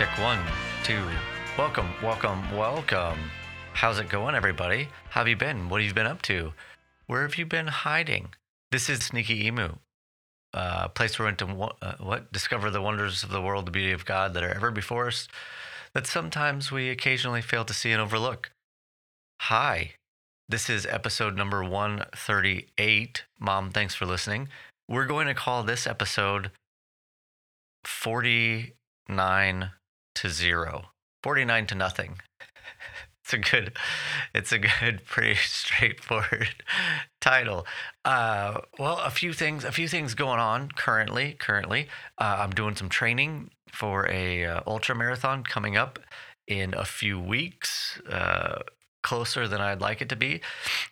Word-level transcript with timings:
Check 0.00 0.18
one, 0.18 0.42
two. 0.82 1.04
Welcome, 1.58 1.90
welcome, 2.02 2.56
welcome. 2.56 3.18
How's 3.74 3.98
it 3.98 4.08
going, 4.08 4.34
everybody? 4.34 4.88
How 5.10 5.20
have 5.20 5.28
you 5.28 5.36
been? 5.36 5.68
What 5.68 5.82
have 5.82 5.88
you 5.88 5.92
been 5.92 6.06
up 6.06 6.22
to? 6.22 6.54
Where 7.06 7.20
have 7.20 7.36
you 7.36 7.44
been 7.44 7.66
hiding? 7.66 8.30
This 8.70 8.88
is 8.88 9.00
Sneaky 9.00 9.44
Emu, 9.44 9.74
a 10.54 10.88
place 10.88 11.18
where 11.18 11.26
we 11.26 11.28
went 11.28 11.38
to 11.40 11.86
uh, 11.86 11.96
what 12.00 12.32
discover 12.32 12.70
the 12.70 12.80
wonders 12.80 13.22
of 13.22 13.28
the 13.28 13.42
world, 13.42 13.66
the 13.66 13.70
beauty 13.70 13.92
of 13.92 14.06
God 14.06 14.32
that 14.32 14.42
are 14.42 14.48
ever 14.48 14.70
before 14.70 15.08
us, 15.08 15.28
that 15.92 16.06
sometimes 16.06 16.72
we 16.72 16.88
occasionally 16.88 17.42
fail 17.42 17.66
to 17.66 17.74
see 17.74 17.92
and 17.92 18.00
overlook. 18.00 18.52
Hi, 19.42 19.96
this 20.48 20.70
is 20.70 20.86
episode 20.86 21.36
number 21.36 21.62
138. 21.62 23.24
Mom, 23.38 23.70
thanks 23.70 23.94
for 23.94 24.06
listening. 24.06 24.48
We're 24.88 25.04
going 25.04 25.26
to 25.26 25.34
call 25.34 25.62
this 25.62 25.86
episode 25.86 26.52
49 27.84 29.72
to 30.20 30.28
0. 30.28 30.86
49 31.22 31.66
to 31.66 31.74
nothing. 31.74 32.20
It's 33.22 33.34
a 33.34 33.38
good 33.38 33.76
it's 34.34 34.50
a 34.50 34.58
good 34.58 35.04
pretty 35.06 35.36
straightforward 35.36 36.48
title. 37.20 37.64
Uh, 38.04 38.62
well, 38.76 38.98
a 38.98 39.10
few 39.10 39.32
things 39.32 39.62
a 39.62 39.70
few 39.70 39.86
things 39.86 40.14
going 40.14 40.40
on 40.40 40.68
currently 40.70 41.36
currently. 41.38 41.86
Uh, 42.18 42.38
I'm 42.40 42.50
doing 42.50 42.74
some 42.74 42.88
training 42.88 43.50
for 43.72 44.08
a 44.10 44.46
uh, 44.46 44.60
ultra 44.66 44.96
marathon 44.96 45.44
coming 45.44 45.76
up 45.76 46.00
in 46.48 46.74
a 46.74 46.84
few 46.84 47.20
weeks. 47.20 48.00
Uh, 48.10 48.62
closer 49.02 49.46
than 49.46 49.60
I'd 49.60 49.80
like 49.80 50.02
it 50.02 50.08
to 50.08 50.16
be. 50.16 50.40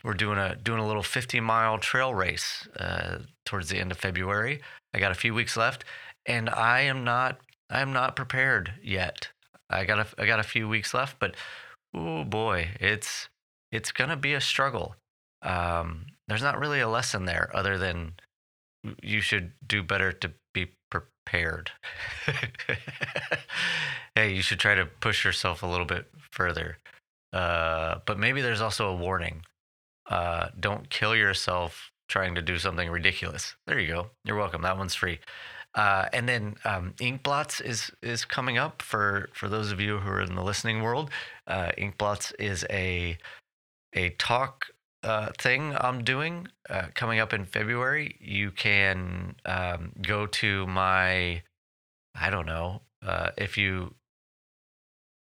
We're 0.04 0.14
doing 0.14 0.38
a 0.38 0.54
doing 0.54 0.78
a 0.78 0.86
little 0.86 1.02
50 1.02 1.40
mile 1.40 1.78
trail 1.78 2.14
race 2.14 2.68
uh, 2.78 3.18
towards 3.46 3.68
the 3.68 3.78
end 3.78 3.90
of 3.90 3.98
February. 3.98 4.60
I 4.94 5.00
got 5.00 5.10
a 5.10 5.16
few 5.16 5.34
weeks 5.34 5.56
left, 5.56 5.84
and 6.24 6.48
I 6.48 6.82
am 6.82 7.02
not 7.02 7.40
I 7.70 7.80
am 7.80 7.92
not 7.92 8.16
prepared 8.16 8.72
yet. 8.82 9.28
I 9.70 9.84
got 9.84 9.98
a 9.98 10.06
I 10.22 10.26
got 10.26 10.40
a 10.40 10.44
few 10.44 10.68
weeks 10.68 10.94
left, 10.94 11.18
but 11.18 11.34
oh 11.94 12.24
boy, 12.24 12.68
it's 12.80 13.28
it's 13.70 13.92
gonna 13.92 14.16
be 14.16 14.34
a 14.34 14.40
struggle. 14.40 14.96
Um, 15.42 16.06
there's 16.26 16.42
not 16.42 16.58
really 16.58 16.80
a 16.80 16.88
lesson 16.88 17.24
there 17.24 17.50
other 17.54 17.78
than 17.78 18.14
you 19.02 19.20
should 19.20 19.52
do 19.66 19.82
better 19.82 20.12
to 20.12 20.32
be 20.54 20.72
prepared. 20.90 21.70
hey, 24.14 24.32
you 24.34 24.42
should 24.42 24.58
try 24.58 24.74
to 24.74 24.86
push 24.86 25.24
yourself 25.24 25.62
a 25.62 25.66
little 25.66 25.86
bit 25.86 26.06
further. 26.30 26.78
Uh, 27.32 27.98
but 28.06 28.18
maybe 28.18 28.40
there's 28.40 28.60
also 28.60 28.88
a 28.88 28.96
warning. 28.96 29.42
Uh, 30.08 30.48
don't 30.58 30.88
kill 30.88 31.14
yourself 31.14 31.92
trying 32.08 32.34
to 32.34 32.42
do 32.42 32.58
something 32.58 32.88
ridiculous. 32.90 33.54
There 33.66 33.78
you 33.78 33.88
go. 33.88 34.10
You're 34.24 34.38
welcome. 34.38 34.62
That 34.62 34.78
one's 34.78 34.94
free. 34.94 35.18
Uh, 35.74 36.06
and 36.12 36.28
then 36.28 36.56
um, 36.64 36.94
Inkblots 36.98 37.60
is 37.62 37.90
is 38.02 38.24
coming 38.24 38.58
up 38.58 38.82
for 38.82 39.28
for 39.34 39.48
those 39.48 39.70
of 39.70 39.80
you 39.80 39.98
who 39.98 40.10
are 40.10 40.22
in 40.22 40.34
the 40.34 40.42
listening 40.42 40.82
world. 40.82 41.10
Uh, 41.46 41.72
Inkblots 41.78 42.32
is 42.38 42.64
a 42.70 43.18
a 43.94 44.10
talk 44.10 44.66
uh, 45.02 45.30
thing 45.38 45.76
I'm 45.78 46.02
doing 46.04 46.48
uh, 46.68 46.86
coming 46.94 47.20
up 47.20 47.32
in 47.32 47.44
February. 47.44 48.16
You 48.20 48.50
can 48.50 49.36
um, 49.44 49.92
go 50.02 50.26
to 50.26 50.66
my 50.66 51.42
I 52.14 52.30
don't 52.30 52.46
know 52.46 52.82
uh, 53.06 53.30
if 53.36 53.56
you 53.56 53.94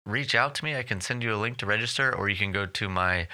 reach 0.05 0.35
out 0.35 0.55
to 0.55 0.65
me. 0.65 0.75
I 0.75 0.83
can 0.83 1.01
send 1.01 1.23
you 1.23 1.33
a 1.33 1.37
link 1.37 1.57
to 1.57 1.65
register, 1.65 2.15
or 2.15 2.29
you 2.29 2.37
can 2.37 2.51
go 2.51 2.65
to 2.65 2.89
my 2.89 3.27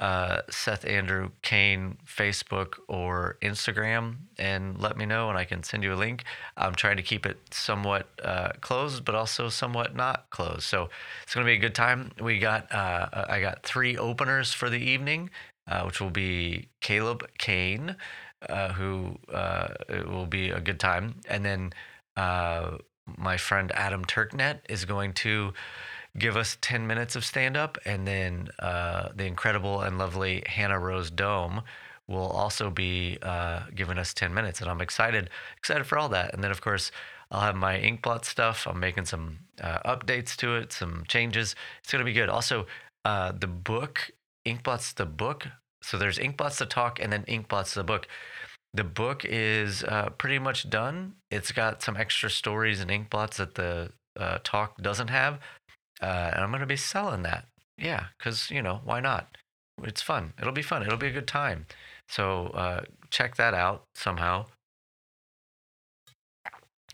uh, 0.00 0.40
Seth 0.48 0.86
Andrew 0.86 1.30
Kane 1.42 1.98
Facebook 2.06 2.78
or 2.88 3.36
Instagram 3.42 4.16
and 4.38 4.80
let 4.80 4.96
me 4.96 5.04
know, 5.04 5.28
and 5.28 5.36
I 5.36 5.44
can 5.44 5.62
send 5.62 5.84
you 5.84 5.92
a 5.92 5.94
link. 5.94 6.24
I'm 6.56 6.74
trying 6.74 6.96
to 6.96 7.02
keep 7.02 7.26
it 7.26 7.38
somewhat 7.50 8.08
uh, 8.24 8.52
closed, 8.62 9.04
but 9.04 9.14
also 9.14 9.50
somewhat 9.50 9.94
not 9.94 10.30
closed. 10.30 10.62
So 10.62 10.88
it's 11.22 11.34
going 11.34 11.44
to 11.44 11.50
be 11.50 11.56
a 11.56 11.60
good 11.60 11.74
time. 11.74 12.12
We 12.18 12.38
got 12.38 12.72
uh, 12.72 13.26
I 13.28 13.40
got 13.42 13.62
three 13.62 13.98
openers 13.98 14.54
for 14.54 14.70
the 14.70 14.78
evening, 14.78 15.28
uh, 15.68 15.82
which 15.82 16.00
will 16.00 16.10
be 16.10 16.70
Caleb 16.80 17.28
Kane, 17.36 17.94
uh, 18.48 18.72
who 18.72 19.18
uh, 19.30 19.68
will 20.06 20.26
be 20.26 20.48
a 20.48 20.60
good 20.60 20.80
time, 20.80 21.16
and 21.28 21.44
then 21.44 21.72
my 23.18 23.36
friend 23.36 23.72
Adam 23.74 24.04
Turknet 24.04 24.60
is 24.68 24.84
going 24.84 25.12
to 25.12 25.52
give 26.18 26.36
us 26.36 26.58
10 26.60 26.86
minutes 26.86 27.16
of 27.16 27.24
stand 27.24 27.56
up. 27.56 27.78
And 27.84 28.06
then 28.06 28.48
uh, 28.58 29.10
the 29.14 29.26
incredible 29.26 29.80
and 29.82 29.98
lovely 29.98 30.42
Hannah 30.46 30.78
Rose 30.78 31.10
Dome 31.10 31.62
will 32.08 32.28
also 32.28 32.70
be 32.70 33.18
uh, 33.22 33.62
giving 33.74 33.98
us 33.98 34.12
10 34.12 34.34
minutes. 34.34 34.60
And 34.60 34.68
I'm 34.70 34.80
excited, 34.80 35.30
excited 35.56 35.84
for 35.84 35.98
all 35.98 36.08
that. 36.10 36.34
And 36.34 36.42
then, 36.42 36.50
of 36.50 36.60
course, 36.60 36.90
I'll 37.30 37.40
have 37.40 37.56
my 37.56 37.78
Inkblot 37.78 38.24
stuff. 38.24 38.66
I'm 38.66 38.80
making 38.80 39.04
some 39.04 39.38
uh, 39.62 39.78
updates 39.84 40.34
to 40.36 40.56
it, 40.56 40.72
some 40.72 41.04
changes. 41.06 41.54
It's 41.82 41.92
going 41.92 42.00
to 42.00 42.04
be 42.04 42.12
good. 42.12 42.28
Also, 42.28 42.66
uh, 43.04 43.32
the 43.32 43.46
book, 43.46 44.10
Inkblot's 44.46 44.92
the 44.92 45.06
book. 45.06 45.46
So 45.82 45.96
there's 45.96 46.18
Inkblot's 46.18 46.58
the 46.58 46.66
talk 46.66 47.00
and 47.00 47.12
then 47.12 47.24
Inkblot's 47.24 47.74
the 47.74 47.84
book. 47.84 48.08
The 48.74 48.84
book 48.84 49.24
is 49.24 49.84
uh, 49.84 50.10
pretty 50.18 50.38
much 50.38 50.68
done. 50.68 51.14
It's 51.30 51.52
got 51.52 51.82
some 51.82 51.96
extra 51.96 52.30
stories 52.30 52.80
and 52.80 52.90
Inkblots 52.90 53.36
that 53.36 53.54
the 53.54 53.92
uh, 54.18 54.38
talk 54.42 54.80
doesn't 54.82 55.08
have 55.08 55.38
uh, 56.00 56.30
and 56.32 56.42
I'm 56.42 56.50
going 56.50 56.60
to 56.60 56.66
be 56.66 56.76
selling 56.76 57.22
that. 57.22 57.46
Yeah, 57.76 58.06
because 58.18 58.50
you 58.50 58.62
know 58.62 58.80
why 58.84 59.00
not? 59.00 59.36
It's 59.82 60.02
fun. 60.02 60.34
It'll 60.38 60.52
be 60.52 60.62
fun. 60.62 60.82
It'll 60.82 60.98
be 60.98 61.08
a 61.08 61.12
good 61.12 61.26
time. 61.26 61.66
So 62.08 62.48
uh, 62.48 62.82
check 63.10 63.36
that 63.36 63.54
out 63.54 63.84
somehow. 63.94 64.46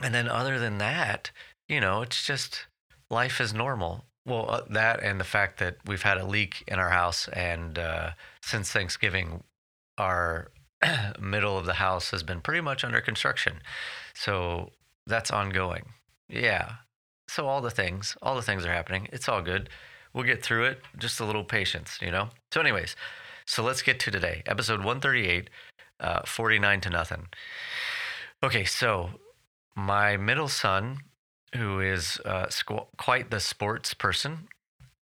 And 0.02 0.14
then 0.14 0.28
other 0.28 0.58
than 0.58 0.78
that, 0.78 1.30
you 1.68 1.80
know, 1.80 2.02
it's 2.02 2.24
just 2.24 2.66
life 3.10 3.40
is 3.40 3.52
normal. 3.54 4.04
Well, 4.26 4.50
uh, 4.50 4.62
that 4.70 5.02
and 5.02 5.20
the 5.20 5.24
fact 5.24 5.58
that 5.58 5.76
we've 5.86 6.02
had 6.02 6.18
a 6.18 6.26
leak 6.26 6.64
in 6.66 6.78
our 6.78 6.90
house, 6.90 7.28
and 7.28 7.78
uh, 7.78 8.10
since 8.42 8.70
Thanksgiving, 8.70 9.44
our 9.98 10.50
middle 11.20 11.56
of 11.56 11.64
the 11.64 11.74
house 11.74 12.10
has 12.10 12.22
been 12.22 12.40
pretty 12.40 12.60
much 12.60 12.84
under 12.84 13.00
construction. 13.00 13.60
So 14.14 14.72
that's 15.06 15.30
ongoing. 15.30 15.84
Yeah, 16.28 16.72
so 17.36 17.46
all 17.46 17.60
the 17.60 17.70
things, 17.70 18.16
all 18.22 18.34
the 18.34 18.40
things 18.40 18.64
are 18.64 18.72
happening. 18.72 19.08
It's 19.12 19.28
all 19.28 19.42
good. 19.42 19.68
We'll 20.14 20.24
get 20.24 20.42
through 20.42 20.64
it. 20.64 20.80
Just 20.96 21.20
a 21.20 21.24
little 21.26 21.44
patience, 21.44 21.98
you 22.00 22.10
know. 22.10 22.30
So, 22.50 22.62
anyways, 22.62 22.96
so 23.46 23.62
let's 23.62 23.82
get 23.82 24.00
to 24.00 24.10
today, 24.10 24.42
episode 24.46 24.82
one 24.82 25.00
thirty 25.00 25.28
eight, 25.28 25.50
uh, 26.00 26.22
forty 26.24 26.58
nine 26.58 26.80
to 26.80 26.90
nothing. 26.90 27.26
Okay, 28.42 28.64
so 28.64 29.10
my 29.76 30.16
middle 30.16 30.48
son, 30.48 31.00
who 31.54 31.80
is 31.80 32.18
uh, 32.24 32.46
squ- 32.46 32.86
quite 32.96 33.30
the 33.30 33.40
sports 33.40 33.92
person, 33.92 34.48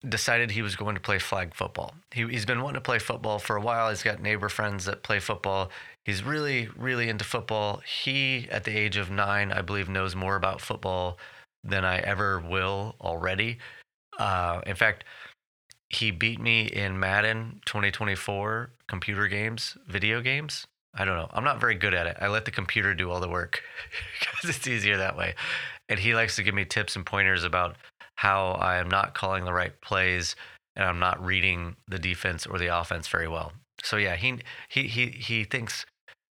decided 0.08 0.50
he 0.50 0.62
was 0.62 0.74
going 0.74 0.96
to 0.96 1.00
play 1.00 1.20
flag 1.20 1.54
football. 1.54 1.94
He, 2.12 2.26
he's 2.26 2.44
been 2.44 2.62
wanting 2.62 2.74
to 2.74 2.80
play 2.80 2.98
football 2.98 3.38
for 3.38 3.54
a 3.54 3.60
while. 3.60 3.90
He's 3.90 4.02
got 4.02 4.20
neighbor 4.20 4.48
friends 4.48 4.86
that 4.86 5.04
play 5.04 5.20
football. 5.20 5.70
He's 6.04 6.24
really, 6.24 6.68
really 6.76 7.08
into 7.08 7.24
football. 7.24 7.80
He, 7.86 8.48
at 8.50 8.64
the 8.64 8.76
age 8.76 8.96
of 8.96 9.08
nine, 9.08 9.52
I 9.52 9.62
believe, 9.62 9.88
knows 9.88 10.16
more 10.16 10.34
about 10.34 10.60
football 10.60 11.16
than 11.64 11.84
I 11.84 11.98
ever 11.98 12.40
will 12.40 12.94
already. 13.00 13.58
Uh, 14.18 14.60
in 14.66 14.76
fact, 14.76 15.04
he 15.90 16.10
beat 16.10 16.40
me 16.40 16.66
in 16.66 16.98
Madden 16.98 17.60
2024 17.66 18.70
computer 18.88 19.28
games, 19.28 19.76
video 19.88 20.20
games. 20.20 20.66
I 20.94 21.04
don't 21.04 21.16
know. 21.16 21.28
I'm 21.32 21.44
not 21.44 21.60
very 21.60 21.74
good 21.74 21.94
at 21.94 22.06
it. 22.06 22.16
I 22.20 22.28
let 22.28 22.44
the 22.44 22.50
computer 22.50 22.94
do 22.94 23.10
all 23.10 23.20
the 23.20 23.28
work 23.28 23.62
because 24.20 24.56
it's 24.56 24.66
easier 24.68 24.96
that 24.98 25.16
way. 25.16 25.34
And 25.88 25.98
he 25.98 26.14
likes 26.14 26.36
to 26.36 26.42
give 26.42 26.54
me 26.54 26.64
tips 26.64 26.96
and 26.96 27.04
pointers 27.04 27.44
about 27.44 27.76
how 28.16 28.52
I 28.52 28.76
am 28.76 28.88
not 28.88 29.14
calling 29.14 29.44
the 29.44 29.52
right 29.52 29.78
plays 29.80 30.36
and 30.76 30.84
I'm 30.84 30.98
not 30.98 31.24
reading 31.24 31.76
the 31.88 31.98
defense 31.98 32.46
or 32.46 32.58
the 32.58 32.76
offense 32.78 33.08
very 33.08 33.28
well. 33.28 33.52
So 33.82 33.96
yeah, 33.96 34.16
he 34.16 34.38
he 34.68 34.84
he 34.84 35.06
he 35.06 35.44
thinks 35.44 35.84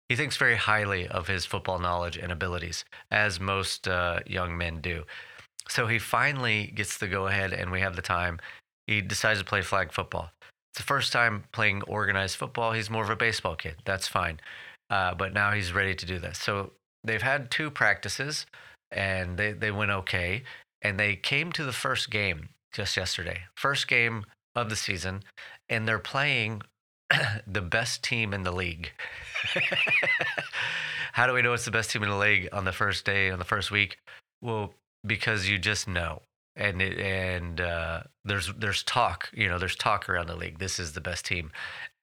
he 0.10 0.16
thinks 0.16 0.38
very 0.38 0.56
highly 0.56 1.08
of 1.08 1.28
his 1.28 1.46
football 1.46 1.80
knowledge 1.80 2.18
and 2.18 2.32
abilities, 2.32 2.86
as 3.10 3.40
most 3.40 3.88
uh, 3.88 4.20
young 4.26 4.58
men 4.58 4.82
do. 4.82 5.04
So 5.70 5.88
he 5.88 6.00
finally 6.00 6.68
gets 6.68 6.98
the 6.98 7.08
go 7.08 7.28
ahead, 7.28 7.54
and 7.54 7.72
we 7.72 7.82
have 7.82 7.96
the 7.96 8.02
time. 8.02 8.40
He 8.88 9.02
decides 9.02 9.40
to 9.40 9.46
play 9.46 9.62
flag 9.62 9.92
football. 9.92 10.32
It's 10.72 10.80
the 10.80 10.84
first 10.84 11.14
time 11.14 11.44
playing 11.52 11.84
organized 11.84 12.36
football. 12.36 12.74
He's 12.74 12.90
more 12.90 13.04
of 13.04 13.10
a 13.10 13.16
baseball 13.16 13.56
kid. 13.56 13.76
That's 13.86 14.08
fine. 14.08 14.40
Uh, 14.90 15.14
but 15.14 15.34
now 15.34 15.52
he's 15.52 15.74
ready 15.74 15.96
to 15.96 16.06
do 16.06 16.20
this. 16.20 16.38
So 16.38 16.72
they've 17.04 17.22
had 17.22 17.50
two 17.50 17.70
practices, 17.70 18.46
and 18.92 19.38
they, 19.38 19.54
they 19.54 19.72
went 19.72 19.92
okay. 19.92 20.44
And 20.82 21.00
they 21.00 21.16
came 21.16 21.52
to 21.54 21.64
the 21.64 21.72
first 21.72 22.10
game 22.10 22.50
just 22.74 22.98
yesterday, 22.98 23.44
first 23.56 23.88
game 23.88 24.26
of 24.56 24.70
the 24.70 24.76
season, 24.76 25.24
and 25.70 25.88
they're 25.88 26.00
playing 26.00 26.62
the 27.48 27.62
best 27.62 28.04
team 28.04 28.34
in 28.34 28.44
the 28.44 28.52
league. 28.52 28.92
How 31.14 31.28
do 31.28 31.34
we 31.34 31.42
know 31.42 31.54
it's 31.54 31.66
the 31.66 31.72
best 31.72 31.92
team 31.92 32.04
in 32.04 32.10
the 32.10 32.18
league 32.18 32.50
on 32.52 32.66
the 32.66 32.72
first 32.72 33.06
day, 33.06 33.30
on 33.30 33.40
the 33.40 33.46
first 33.46 33.72
week? 33.72 33.98
Well, 34.42 34.74
because 35.06 35.48
you 35.48 35.58
just 35.58 35.88
know. 35.88 36.22
And 36.56 36.82
it, 36.84 37.00
and 37.00 37.60
uh, 37.60 38.04
there's 38.26 38.54
there's 38.54 38.84
talk, 38.84 39.30
you 39.34 39.50
know, 39.50 39.58
there's 39.58 39.76
talk 39.76 40.08
around 40.08 40.28
the 40.28 40.36
league. 40.36 40.60
This 40.60 40.78
is 40.78 40.94
the 40.94 41.02
best 41.02 41.26
team, 41.26 41.52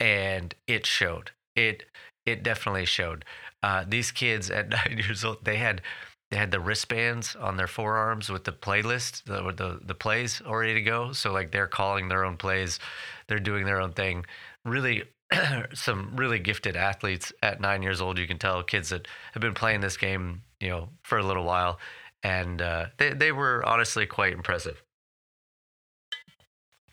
and 0.00 0.52
it 0.66 0.86
showed. 0.86 1.30
It 1.54 1.84
it 2.26 2.42
definitely 2.42 2.84
showed. 2.84 3.24
Uh, 3.62 3.84
these 3.86 4.10
kids 4.10 4.50
at 4.50 4.68
nine 4.86 4.98
years 4.98 5.24
old, 5.24 5.44
they 5.44 5.56
had 5.56 5.82
they 6.30 6.36
had 6.36 6.50
the 6.50 6.60
wristbands 6.60 7.36
on 7.36 7.56
their 7.56 7.66
forearms 7.68 8.28
with 8.28 8.44
the 8.44 8.52
playlist, 8.52 9.24
the, 9.24 9.52
the 9.52 9.80
the 9.84 9.94
plays 9.94 10.42
already 10.44 10.74
to 10.74 10.82
go. 10.82 11.12
So 11.12 11.32
like 11.32 11.52
they're 11.52 11.66
calling 11.66 12.08
their 12.08 12.24
own 12.24 12.36
plays, 12.36 12.80
they're 13.28 13.38
doing 13.38 13.64
their 13.66 13.80
own 13.80 13.92
thing. 13.92 14.24
Really, 14.64 15.04
some 15.74 16.16
really 16.16 16.38
gifted 16.38 16.76
athletes 16.76 17.32
at 17.42 17.60
nine 17.60 17.82
years 17.82 18.00
old. 18.00 18.18
You 18.18 18.26
can 18.26 18.38
tell 18.38 18.62
kids 18.62 18.90
that 18.90 19.08
have 19.32 19.40
been 19.40 19.54
playing 19.54 19.80
this 19.80 19.96
game, 19.96 20.42
you 20.60 20.68
know, 20.68 20.88
for 21.02 21.18
a 21.18 21.22
little 21.22 21.44
while, 21.44 21.78
and 22.22 22.60
uh, 22.60 22.86
they 22.98 23.10
they 23.12 23.32
were 23.32 23.64
honestly 23.66 24.06
quite 24.06 24.32
impressive. 24.32 24.82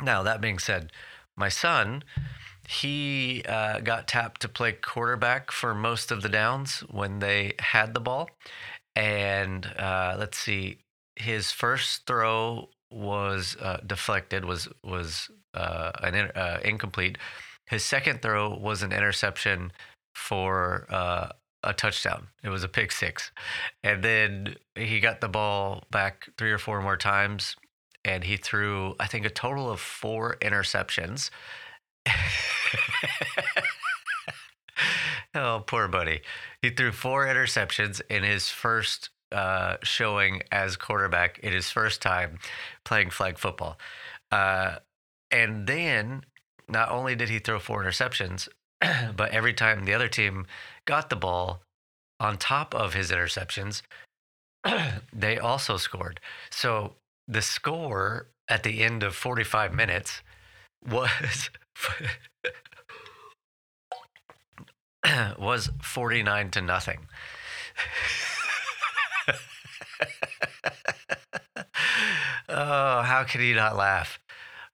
Now 0.01 0.23
that 0.23 0.41
being 0.41 0.59
said, 0.59 0.91
my 1.35 1.49
son 1.49 2.03
he 2.67 3.43
uh, 3.47 3.79
got 3.79 4.07
tapped 4.07 4.41
to 4.41 4.49
play 4.49 4.73
quarterback 4.73 5.51
for 5.51 5.73
most 5.73 6.11
of 6.11 6.21
the 6.21 6.29
downs 6.29 6.81
when 6.91 7.19
they 7.19 7.53
had 7.59 7.93
the 7.93 8.01
ball. 8.01 8.29
And 8.95 9.65
uh, 9.77 10.17
let's 10.19 10.37
see, 10.37 10.79
his 11.15 11.51
first 11.51 12.05
throw 12.05 12.69
was 12.91 13.55
uh, 13.61 13.77
deflected, 13.85 14.43
was 14.43 14.67
was 14.83 15.29
uh, 15.53 15.91
an 16.03 16.15
uh, 16.35 16.59
incomplete. 16.63 17.17
His 17.67 17.83
second 17.83 18.21
throw 18.21 18.57
was 18.57 18.81
an 18.81 18.91
interception 18.91 19.71
for 20.15 20.87
uh, 20.89 21.29
a 21.63 21.73
touchdown. 21.73 22.27
It 22.43 22.49
was 22.49 22.63
a 22.63 22.67
pick 22.67 22.91
six, 22.91 23.31
and 23.83 24.03
then 24.03 24.55
he 24.75 24.99
got 24.99 25.21
the 25.21 25.29
ball 25.29 25.83
back 25.91 26.29
three 26.37 26.51
or 26.51 26.57
four 26.57 26.81
more 26.81 26.97
times, 26.97 27.55
and 28.03 28.23
he 28.23 28.37
threw 28.37 28.95
I 28.99 29.07
think 29.07 29.25
a 29.25 29.29
total 29.29 29.69
of 29.69 29.79
four 29.79 30.37
interceptions 30.41 31.29
oh, 35.35 35.63
poor 35.65 35.87
buddy. 35.87 36.21
He 36.61 36.69
threw 36.69 36.91
four 36.91 37.25
interceptions 37.25 38.01
in 38.09 38.23
his 38.23 38.49
first 38.49 39.09
uh, 39.31 39.77
showing 39.83 40.41
as 40.51 40.77
quarterback 40.77 41.39
in 41.39 41.53
his 41.53 41.69
first 41.69 42.01
time 42.01 42.39
playing 42.85 43.09
flag 43.09 43.37
football. 43.37 43.77
Uh, 44.31 44.77
and 45.31 45.67
then 45.67 46.23
not 46.69 46.91
only 46.91 47.15
did 47.15 47.29
he 47.29 47.39
throw 47.39 47.59
four 47.59 47.83
interceptions, 47.83 48.47
but 49.15 49.31
every 49.31 49.53
time 49.53 49.85
the 49.85 49.93
other 49.93 50.07
team 50.07 50.45
got 50.85 51.09
the 51.09 51.15
ball 51.15 51.61
on 52.19 52.37
top 52.37 52.73
of 52.75 52.93
his 52.93 53.11
interceptions, 53.11 53.81
they 55.13 55.37
also 55.37 55.77
scored. 55.77 56.19
So 56.49 56.95
the 57.27 57.41
score 57.41 58.27
at 58.49 58.63
the 58.63 58.81
end 58.81 59.03
of 59.03 59.15
45 59.15 59.73
minutes 59.73 60.21
was 60.85 61.49
was 65.37 65.69
49 65.81 66.51
to 66.51 66.61
nothing. 66.61 67.07
oh, 72.49 73.01
how 73.01 73.23
can 73.23 73.41
you 73.41 73.55
not 73.55 73.75
laugh? 73.75 74.19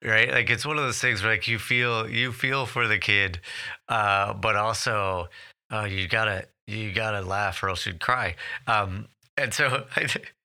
Right? 0.04 0.30
Like 0.30 0.50
it's 0.50 0.66
one 0.66 0.78
of 0.78 0.84
those 0.84 1.00
things 1.00 1.24
where 1.24 1.32
like 1.32 1.48
you 1.48 1.60
feel 1.60 2.10
you 2.10 2.34
feel 2.34 2.66
for 2.66 2.88
the 2.88 2.98
kid, 2.98 3.40
uh, 3.88 4.34
but 4.34 4.56
also 4.56 5.30
uh, 5.72 5.86
you 5.86 6.08
gotta 6.08 6.46
you 6.68 6.92
gotta 6.92 7.22
laugh 7.22 7.64
or 7.64 7.70
else 7.70 7.86
you'd 7.86 8.02
cry. 8.02 8.36
Um, 8.68 9.08
and 9.38 9.54
so 9.54 9.86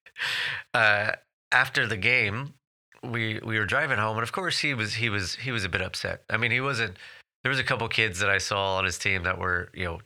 uh, 0.75 1.13
after 1.53 1.87
the 1.87 1.97
game, 1.97 2.55
we 3.03 3.41
we 3.45 3.59
were 3.59 3.67
driving 3.67 3.99
home, 3.99 4.17
and 4.17 4.23
of 4.23 4.33
course 4.33 4.59
he 4.59 4.75
was 4.75 4.95
he 4.95 5.11
was 5.11 5.37
he 5.37 5.51
was 5.51 5.65
a 5.65 5.69
bit 5.69 5.83
upset. 5.83 6.23
I 6.31 6.37
mean, 6.37 6.51
he 6.51 6.61
wasn't. 6.61 6.97
There 7.43 7.51
was 7.51 7.59
a 7.59 7.65
couple 7.65 7.89
kids 7.89 8.19
that 8.21 8.31
I 8.31 8.39
saw 8.39 8.77
on 8.77 8.85
his 8.85 8.99
team 8.99 9.23
that 9.25 9.39
were 9.39 9.71
you 9.75 9.85
know 9.85 9.99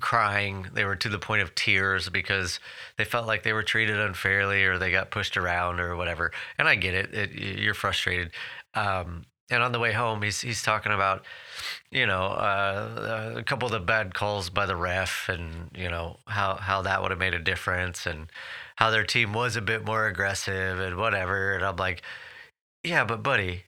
crying. 0.00 0.66
They 0.72 0.84
were 0.84 0.96
to 0.96 1.08
the 1.08 1.18
point 1.18 1.42
of 1.42 1.54
tears 1.54 2.08
because 2.08 2.60
they 2.96 3.04
felt 3.04 3.26
like 3.26 3.42
they 3.42 3.52
were 3.52 3.62
treated 3.62 3.98
unfairly 3.98 4.64
or 4.64 4.78
they 4.78 4.90
got 4.90 5.10
pushed 5.10 5.36
around 5.36 5.80
or 5.80 5.96
whatever. 5.96 6.32
And 6.58 6.68
I 6.68 6.74
get 6.74 6.94
it. 6.94 7.14
it 7.14 7.32
you're 7.32 7.74
frustrated. 7.74 8.30
Um, 8.74 9.24
and 9.50 9.62
on 9.62 9.72
the 9.72 9.78
way 9.78 9.92
home, 9.92 10.22
he's 10.22 10.40
he's 10.40 10.62
talking 10.62 10.92
about, 10.92 11.24
you 11.90 12.06
know, 12.06 12.22
uh, 12.22 13.34
a 13.36 13.42
couple 13.42 13.66
of 13.66 13.72
the 13.72 13.80
bad 13.80 14.14
calls 14.14 14.48
by 14.48 14.64
the 14.64 14.76
ref, 14.76 15.28
and 15.28 15.70
you 15.74 15.90
know 15.90 16.18
how 16.26 16.56
how 16.56 16.82
that 16.82 17.02
would 17.02 17.10
have 17.10 17.20
made 17.20 17.34
a 17.34 17.38
difference, 17.38 18.06
and 18.06 18.30
how 18.76 18.90
their 18.90 19.04
team 19.04 19.32
was 19.34 19.56
a 19.56 19.60
bit 19.62 19.84
more 19.84 20.06
aggressive 20.06 20.80
and 20.80 20.96
whatever. 20.96 21.54
And 21.54 21.64
I'm 21.64 21.76
like, 21.76 22.02
yeah, 22.82 23.04
but 23.04 23.22
buddy, 23.22 23.64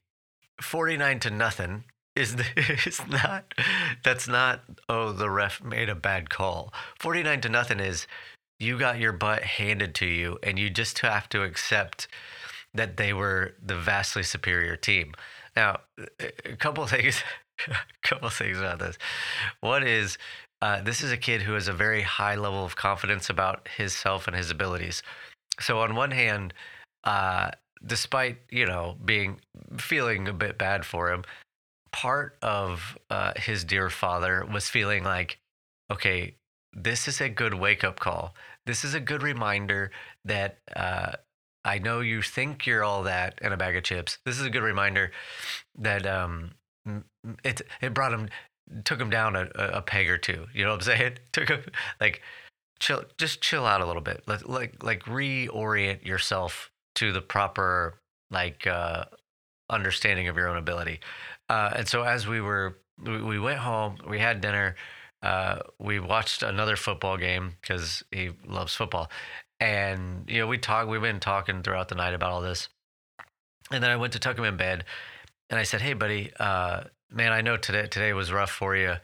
49 0.61 1.19
to 1.21 1.29
nothing 1.29 1.83
is 2.15 2.35
is 2.85 3.01
not 3.07 3.53
that's 4.03 4.27
not 4.27 4.61
oh 4.89 5.11
the 5.11 5.29
ref 5.29 5.63
made 5.63 5.89
a 5.89 5.95
bad 5.95 6.29
call. 6.29 6.73
49 6.99 7.41
to 7.41 7.49
nothing 7.49 7.79
is 7.79 8.07
you 8.59 8.79
got 8.79 8.99
your 8.99 9.11
butt 9.11 9.43
handed 9.43 9.93
to 9.95 10.05
you 10.05 10.39
and 10.41 10.57
you 10.57 10.69
just 10.69 10.99
have 10.99 11.27
to 11.29 11.43
accept 11.43 12.07
that 12.75 12.97
they 12.97 13.13
were 13.13 13.53
the 13.63 13.75
vastly 13.75 14.23
superior 14.23 14.75
team. 14.75 15.13
Now, 15.55 15.79
a 16.19 16.55
couple 16.57 16.85
things 16.87 17.23
a 17.67 17.75
couple 18.07 18.29
things 18.29 18.57
about 18.57 18.79
this. 18.79 18.97
One 19.61 19.83
is 19.83 20.17
uh, 20.61 20.81
this 20.81 21.01
is 21.01 21.11
a 21.11 21.17
kid 21.17 21.41
who 21.41 21.53
has 21.53 21.67
a 21.67 21.73
very 21.73 22.01
high 22.01 22.35
level 22.35 22.65
of 22.65 22.75
confidence 22.75 23.29
about 23.29 23.67
himself 23.77 24.27
and 24.27 24.35
his 24.35 24.51
abilities. 24.51 25.03
So 25.59 25.79
on 25.79 25.95
one 25.95 26.11
hand, 26.11 26.53
uh, 27.03 27.51
despite 27.85 28.37
you 28.49 28.65
know 28.65 28.97
being 29.03 29.39
feeling 29.77 30.27
a 30.27 30.33
bit 30.33 30.57
bad 30.57 30.85
for 30.85 31.11
him, 31.11 31.23
part 31.91 32.37
of 32.41 32.97
uh, 33.09 33.33
his 33.37 33.63
dear 33.63 33.89
father 33.89 34.45
was 34.51 34.69
feeling 34.69 35.03
like, 35.03 35.37
okay, 35.91 36.35
this 36.73 37.07
is 37.07 37.21
a 37.21 37.29
good 37.29 37.53
wake 37.53 37.83
up 37.83 37.99
call. 37.99 38.35
This 38.65 38.83
is 38.83 38.93
a 38.93 38.99
good 38.99 39.21
reminder 39.21 39.91
that 40.25 40.57
uh, 40.75 41.13
I 41.65 41.79
know 41.79 41.99
you 41.99 42.21
think 42.21 42.65
you're 42.65 42.83
all 42.83 43.03
that 43.03 43.39
in 43.41 43.51
a 43.51 43.57
bag 43.57 43.75
of 43.75 43.83
chips. 43.83 44.19
This 44.23 44.39
is 44.39 44.45
a 44.45 44.49
good 44.51 44.61
reminder 44.61 45.11
that 45.79 46.05
um, 46.05 46.51
it 47.43 47.61
it 47.81 47.93
brought 47.93 48.13
him 48.13 48.29
took 48.83 49.01
him 49.01 49.09
down 49.09 49.35
a, 49.35 49.47
a 49.55 49.81
peg 49.81 50.09
or 50.09 50.17
two. 50.17 50.45
You 50.53 50.63
know 50.63 50.71
what 50.71 50.87
I'm 50.87 50.97
saying? 50.97 51.17
Took 51.33 51.49
him 51.49 51.63
like 51.99 52.21
chill, 52.79 53.03
just 53.17 53.41
chill 53.41 53.65
out 53.65 53.81
a 53.81 53.85
little 53.85 54.01
bit. 54.01 54.23
Like 54.27 54.47
like 54.47 54.83
like 54.83 55.03
reorient 55.03 56.05
yourself 56.05 56.71
to 56.95 57.11
the 57.11 57.21
proper 57.21 57.95
like 58.31 58.65
uh, 58.67 59.05
understanding 59.69 60.27
of 60.27 60.37
your 60.37 60.47
own 60.47 60.57
ability. 60.57 60.99
Uh, 61.49 61.71
and 61.77 61.87
so 61.87 62.03
as 62.03 62.27
we 62.27 62.41
were, 62.41 62.77
we, 63.03 63.21
we 63.21 63.39
went 63.39 63.59
home, 63.59 63.97
we 64.07 64.19
had 64.19 64.41
dinner. 64.41 64.75
Uh, 65.21 65.59
we 65.79 65.99
watched 65.99 66.43
another 66.43 66.75
football 66.75 67.17
game 67.17 67.53
because 67.61 68.03
he 68.11 68.31
loves 68.47 68.75
football, 68.75 69.09
and 69.59 70.25
you 70.27 70.39
know 70.39 70.47
we 70.47 70.57
talked. 70.57 70.89
We've 70.89 71.01
been 71.01 71.19
talking 71.19 71.63
throughout 71.63 71.89
the 71.89 71.95
night 71.95 72.13
about 72.13 72.31
all 72.31 72.41
this, 72.41 72.69
and 73.71 73.83
then 73.83 73.91
I 73.91 73.95
went 73.95 74.13
to 74.13 74.19
tuck 74.19 74.37
him 74.37 74.45
in 74.45 74.57
bed, 74.57 74.85
and 75.49 75.59
I 75.59 75.63
said, 75.63 75.81
"Hey, 75.81 75.93
buddy, 75.93 76.31
uh, 76.39 76.83
man, 77.11 77.31
I 77.31 77.41
know 77.41 77.57
today 77.57 77.87
today 77.87 78.13
was 78.13 78.31
rough 78.31 78.51
for 78.51 78.75
you, 78.75 78.95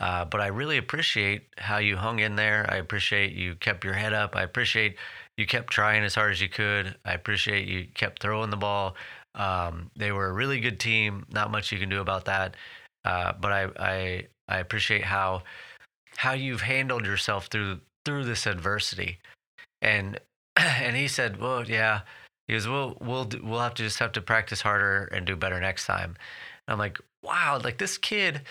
uh, 0.00 0.24
but 0.26 0.40
I 0.40 0.48
really 0.48 0.78
appreciate 0.78 1.48
how 1.58 1.78
you 1.78 1.96
hung 1.96 2.18
in 2.20 2.36
there. 2.36 2.66
I 2.70 2.76
appreciate 2.76 3.32
you 3.32 3.54
kept 3.56 3.84
your 3.84 3.94
head 3.94 4.12
up. 4.12 4.36
I 4.36 4.42
appreciate 4.42 4.96
you 5.36 5.46
kept 5.46 5.72
trying 5.72 6.04
as 6.04 6.14
hard 6.14 6.32
as 6.32 6.40
you 6.40 6.48
could. 6.48 6.96
I 7.04 7.14
appreciate 7.14 7.68
you 7.68 7.86
kept 7.94 8.22
throwing 8.22 8.50
the 8.50 8.56
ball. 8.56 8.96
Um, 9.34 9.90
they 9.96 10.12
were 10.12 10.26
a 10.28 10.32
really 10.32 10.60
good 10.60 10.80
team. 10.80 11.26
Not 11.30 11.50
much 11.50 11.72
you 11.72 11.78
can 11.78 11.88
do 11.90 12.00
about 12.00 12.24
that, 12.26 12.56
uh, 13.04 13.32
but 13.40 13.52
I, 13.52 13.68
I 13.78 14.26
I 14.48 14.58
appreciate 14.58 15.04
how 15.04 15.42
how 16.16 16.32
you've 16.32 16.62
handled 16.62 17.04
yourself 17.04 17.46
through 17.48 17.80
through 18.04 18.24
this 18.24 18.46
adversity." 18.46 19.18
And 19.82 20.18
and 20.56 20.96
he 20.96 21.08
said, 21.08 21.40
"Well, 21.40 21.68
yeah." 21.68 22.00
He 22.48 22.54
goes, 22.54 22.68
"We'll 22.68 22.96
we'll 23.00 23.28
we'll 23.42 23.60
have 23.60 23.74
to 23.74 23.82
just 23.82 23.98
have 23.98 24.12
to 24.12 24.20
practice 24.22 24.60
harder 24.60 25.04
and 25.12 25.26
do 25.26 25.36
better 25.36 25.60
next 25.60 25.86
time." 25.86 26.16
And 26.66 26.72
I'm 26.72 26.78
like, 26.78 26.98
wow, 27.26 27.60
like 27.62 27.78
this 27.78 27.98
kid, 27.98 28.42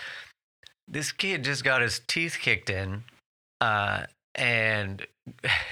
this 0.87 1.11
kid 1.11 1.43
just 1.43 1.63
got 1.63 1.81
his 1.81 2.01
teeth 2.07 2.37
kicked 2.39 2.69
in, 2.69 3.03
uh, 3.61 4.03
and 4.35 5.05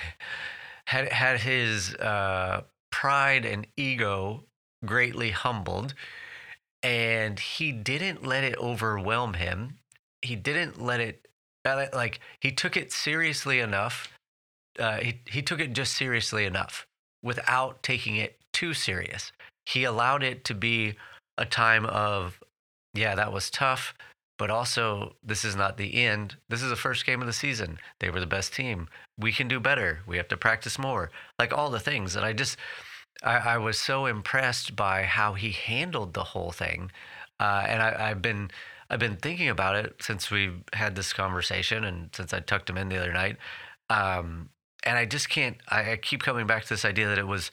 had 0.87 1.11
had 1.11 1.41
his 1.41 1.93
uh, 1.95 2.63
pride 2.91 3.45
and 3.45 3.67
ego 3.77 4.43
greatly 4.85 5.31
humbled, 5.31 5.93
and 6.81 7.39
he 7.39 7.71
didn't 7.71 8.25
let 8.25 8.43
it 8.43 8.57
overwhelm 8.57 9.33
him. 9.33 9.77
He 10.21 10.35
didn't 10.35 10.81
let 10.81 10.99
it 10.99 11.27
uh, 11.65 11.87
like 11.93 12.19
he 12.39 12.51
took 12.51 12.77
it 12.77 12.91
seriously 12.91 13.59
enough. 13.59 14.12
Uh, 14.79 14.97
he 14.97 15.21
he 15.27 15.41
took 15.41 15.59
it 15.59 15.73
just 15.73 15.93
seriously 15.93 16.45
enough 16.45 16.85
without 17.21 17.81
taking 17.83 18.15
it 18.15 18.37
too 18.51 18.73
serious. 18.73 19.31
He 19.65 19.83
allowed 19.83 20.23
it 20.23 20.43
to 20.45 20.53
be 20.53 20.95
a 21.37 21.45
time 21.45 21.85
of 21.85 22.39
yeah, 22.93 23.15
that 23.15 23.33
was 23.33 23.49
tough. 23.49 23.93
But 24.39 24.49
also, 24.49 25.15
this 25.23 25.45
is 25.45 25.55
not 25.55 25.77
the 25.77 26.03
end. 26.03 26.37
This 26.49 26.63
is 26.63 26.69
the 26.69 26.75
first 26.75 27.05
game 27.05 27.21
of 27.21 27.27
the 27.27 27.33
season. 27.33 27.77
They 27.99 28.09
were 28.09 28.19
the 28.19 28.25
best 28.25 28.53
team. 28.53 28.89
We 29.17 29.31
can 29.31 29.47
do 29.47 29.59
better. 29.59 29.99
We 30.07 30.17
have 30.17 30.27
to 30.29 30.37
practice 30.37 30.79
more. 30.79 31.11
Like 31.37 31.55
all 31.55 31.69
the 31.69 31.79
things. 31.79 32.15
And 32.15 32.25
I 32.25 32.33
just, 32.33 32.57
I, 33.23 33.37
I 33.37 33.57
was 33.57 33.79
so 33.79 34.07
impressed 34.07 34.75
by 34.75 35.03
how 35.03 35.35
he 35.35 35.51
handled 35.51 36.13
the 36.13 36.23
whole 36.23 36.51
thing. 36.51 36.91
Uh, 37.39 37.63
and 37.67 37.81
I, 37.81 38.09
I've 38.09 38.21
been, 38.21 38.49
I've 38.89 38.99
been 38.99 39.17
thinking 39.17 39.49
about 39.49 39.75
it 39.75 39.95
since 40.01 40.31
we 40.31 40.51
had 40.73 40.95
this 40.95 41.13
conversation 41.13 41.83
and 41.83 42.09
since 42.13 42.33
I 42.33 42.39
tucked 42.39 42.69
him 42.69 42.77
in 42.77 42.89
the 42.89 42.97
other 42.97 43.13
night. 43.13 43.37
Um, 43.89 44.49
and 44.83 44.97
I 44.97 45.05
just 45.05 45.29
can't. 45.29 45.57
I, 45.69 45.93
I 45.93 45.95
keep 45.97 46.21
coming 46.21 46.47
back 46.47 46.63
to 46.63 46.69
this 46.69 46.85
idea 46.85 47.07
that 47.07 47.17
it 47.17 47.27
was 47.27 47.51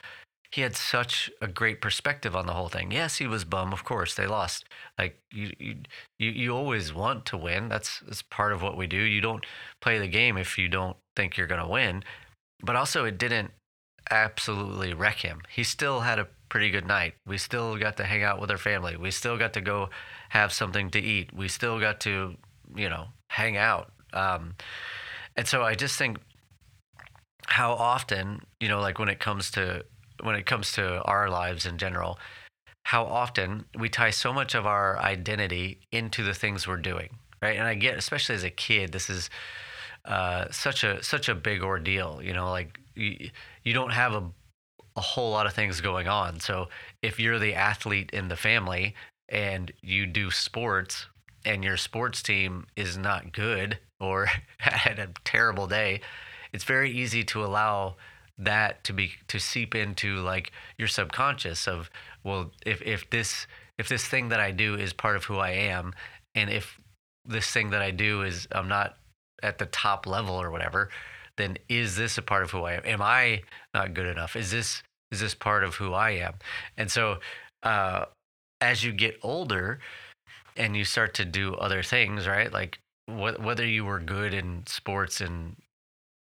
he 0.52 0.62
had 0.62 0.74
such 0.74 1.30
a 1.40 1.46
great 1.46 1.80
perspective 1.80 2.34
on 2.34 2.46
the 2.46 2.54
whole 2.54 2.68
thing. 2.68 2.90
Yes, 2.90 3.18
he 3.18 3.26
was 3.26 3.44
bum. 3.44 3.72
Of 3.72 3.84
course, 3.84 4.14
they 4.14 4.26
lost. 4.26 4.64
Like 4.98 5.16
you, 5.32 5.52
you, 5.58 5.76
you, 6.18 6.56
always 6.56 6.92
want 6.92 7.24
to 7.26 7.36
win. 7.36 7.68
That's 7.68 8.00
that's 8.00 8.22
part 8.22 8.52
of 8.52 8.60
what 8.60 8.76
we 8.76 8.88
do. 8.88 8.96
You 8.96 9.20
don't 9.20 9.46
play 9.80 9.98
the 9.98 10.08
game 10.08 10.36
if 10.36 10.58
you 10.58 10.68
don't 10.68 10.96
think 11.14 11.36
you're 11.36 11.46
going 11.46 11.62
to 11.62 11.68
win. 11.68 12.02
But 12.62 12.74
also, 12.74 13.04
it 13.04 13.16
didn't 13.16 13.52
absolutely 14.10 14.92
wreck 14.92 15.18
him. 15.18 15.42
He 15.48 15.62
still 15.62 16.00
had 16.00 16.18
a 16.18 16.26
pretty 16.48 16.70
good 16.70 16.86
night. 16.86 17.14
We 17.26 17.38
still 17.38 17.76
got 17.76 17.96
to 17.98 18.04
hang 18.04 18.24
out 18.24 18.40
with 18.40 18.50
our 18.50 18.58
family. 18.58 18.96
We 18.96 19.12
still 19.12 19.38
got 19.38 19.52
to 19.52 19.60
go 19.60 19.90
have 20.30 20.52
something 20.52 20.90
to 20.90 20.98
eat. 21.00 21.32
We 21.32 21.46
still 21.46 21.78
got 21.78 22.00
to, 22.00 22.34
you 22.74 22.88
know, 22.88 23.06
hang 23.28 23.56
out. 23.56 23.92
Um, 24.12 24.56
and 25.36 25.46
so 25.46 25.62
I 25.62 25.76
just 25.76 25.96
think 25.96 26.18
how 27.50 27.72
often, 27.72 28.40
you 28.60 28.68
know, 28.68 28.80
like 28.80 28.98
when 28.98 29.08
it 29.08 29.20
comes 29.20 29.50
to 29.52 29.84
when 30.22 30.36
it 30.36 30.46
comes 30.46 30.72
to 30.72 31.02
our 31.02 31.28
lives 31.30 31.66
in 31.66 31.78
general, 31.78 32.18
how 32.84 33.04
often 33.04 33.64
we 33.78 33.88
tie 33.88 34.10
so 34.10 34.32
much 34.32 34.54
of 34.54 34.66
our 34.66 34.98
identity 34.98 35.80
into 35.92 36.22
the 36.22 36.34
things 36.34 36.68
we're 36.68 36.76
doing, 36.76 37.16
right? 37.42 37.56
And 37.56 37.66
I 37.66 37.74
get, 37.74 37.96
especially 37.96 38.34
as 38.34 38.44
a 38.44 38.50
kid, 38.50 38.92
this 38.92 39.08
is 39.08 39.30
uh, 40.04 40.46
such 40.50 40.84
a 40.84 41.02
such 41.02 41.28
a 41.28 41.34
big 41.34 41.62
ordeal. 41.62 42.20
You 42.22 42.32
know, 42.32 42.50
like 42.50 42.78
you, 42.94 43.30
you 43.64 43.72
don't 43.72 43.92
have 43.92 44.14
a 44.14 44.30
a 44.96 45.00
whole 45.00 45.30
lot 45.30 45.46
of 45.46 45.54
things 45.54 45.80
going 45.80 46.08
on. 46.08 46.40
So 46.40 46.68
if 47.02 47.20
you're 47.20 47.38
the 47.38 47.54
athlete 47.54 48.10
in 48.12 48.28
the 48.28 48.36
family 48.36 48.94
and 49.28 49.72
you 49.80 50.06
do 50.06 50.30
sports 50.30 51.06
and 51.44 51.64
your 51.64 51.76
sports 51.76 52.22
team 52.22 52.66
is 52.76 52.98
not 52.98 53.32
good 53.32 53.78
or 54.00 54.26
had 54.58 54.98
a 54.98 55.08
terrible 55.24 55.66
day, 55.66 56.00
it's 56.52 56.64
very 56.64 56.90
easy 56.90 57.24
to 57.24 57.44
allow 57.44 57.96
that 58.40 58.82
to 58.84 58.92
be 58.92 59.12
to 59.28 59.38
seep 59.38 59.74
into 59.74 60.16
like 60.16 60.50
your 60.78 60.88
subconscious 60.88 61.68
of 61.68 61.90
well 62.24 62.50
if 62.64 62.80
if 62.82 63.08
this 63.10 63.46
if 63.78 63.88
this 63.88 64.06
thing 64.06 64.30
that 64.30 64.40
I 64.40 64.50
do 64.50 64.74
is 64.74 64.92
part 64.92 65.16
of 65.16 65.24
who 65.24 65.36
I 65.36 65.50
am 65.50 65.92
and 66.34 66.48
if 66.50 66.80
this 67.26 67.50
thing 67.50 67.70
that 67.70 67.82
I 67.82 67.90
do 67.90 68.22
is 68.22 68.48
I'm 68.52 68.68
not 68.68 68.96
at 69.42 69.58
the 69.58 69.66
top 69.66 70.06
level 70.06 70.40
or 70.40 70.50
whatever 70.50 70.88
then 71.36 71.58
is 71.68 71.96
this 71.96 72.18
a 72.18 72.22
part 72.22 72.42
of 72.42 72.50
who 72.50 72.64
I 72.64 72.74
am? 72.74 72.82
Am 72.84 73.02
I 73.02 73.42
not 73.72 73.94
good 73.94 74.06
enough? 74.06 74.36
Is 74.36 74.50
this 74.50 74.82
is 75.10 75.20
this 75.20 75.34
part 75.34 75.62
of 75.64 75.74
who 75.74 75.92
I 75.92 76.10
am? 76.12 76.34
And 76.78 76.90
so 76.90 77.18
uh 77.62 78.06
as 78.62 78.82
you 78.82 78.92
get 78.92 79.18
older 79.22 79.80
and 80.56 80.76
you 80.76 80.84
start 80.84 81.12
to 81.14 81.26
do 81.26 81.54
other 81.54 81.82
things 81.82 82.26
right? 82.26 82.50
Like 82.50 82.78
wh- 83.06 83.38
whether 83.38 83.66
you 83.66 83.84
were 83.84 84.00
good 84.00 84.32
in 84.32 84.62
sports 84.66 85.20
in 85.20 85.56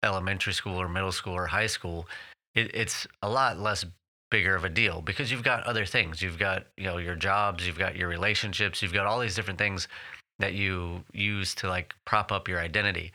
elementary 0.05 0.53
school 0.53 0.81
or 0.81 0.89
middle 0.89 1.11
school 1.11 1.33
or 1.33 1.47
high 1.47 1.67
school, 1.67 2.07
it, 2.55 2.71
it's 2.73 3.07
a 3.23 3.29
lot 3.29 3.59
less 3.59 3.85
bigger 4.31 4.55
of 4.55 4.65
a 4.65 4.69
deal 4.69 5.01
because 5.01 5.31
you've 5.31 5.43
got 5.43 5.63
other 5.65 5.85
things. 5.85 6.21
You've 6.21 6.39
got 6.39 6.65
you 6.77 6.85
know 6.85 6.97
your 6.97 7.15
jobs, 7.15 7.67
you've 7.67 7.79
got 7.79 7.95
your 7.95 8.09
relationships, 8.09 8.81
you've 8.81 8.93
got 8.93 9.07
all 9.07 9.19
these 9.19 9.35
different 9.35 9.59
things 9.59 9.87
that 10.39 10.53
you 10.53 11.03
use 11.13 11.55
to 11.55 11.69
like 11.69 11.95
prop 12.05 12.31
up 12.31 12.47
your 12.47 12.59
identity. 12.59 13.11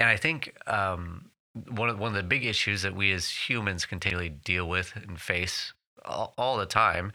And 0.00 0.08
I 0.08 0.16
think 0.16 0.54
um, 0.66 1.26
one 1.70 1.88
of 1.90 1.98
one 1.98 2.10
of 2.10 2.16
the 2.16 2.22
big 2.22 2.44
issues 2.46 2.82
that 2.82 2.94
we 2.96 3.12
as 3.12 3.28
humans 3.28 3.86
continually 3.86 4.30
deal 4.30 4.68
with 4.68 4.94
and 4.96 5.20
face 5.20 5.72
all, 6.04 6.34
all 6.38 6.56
the 6.56 6.66
time 6.66 7.12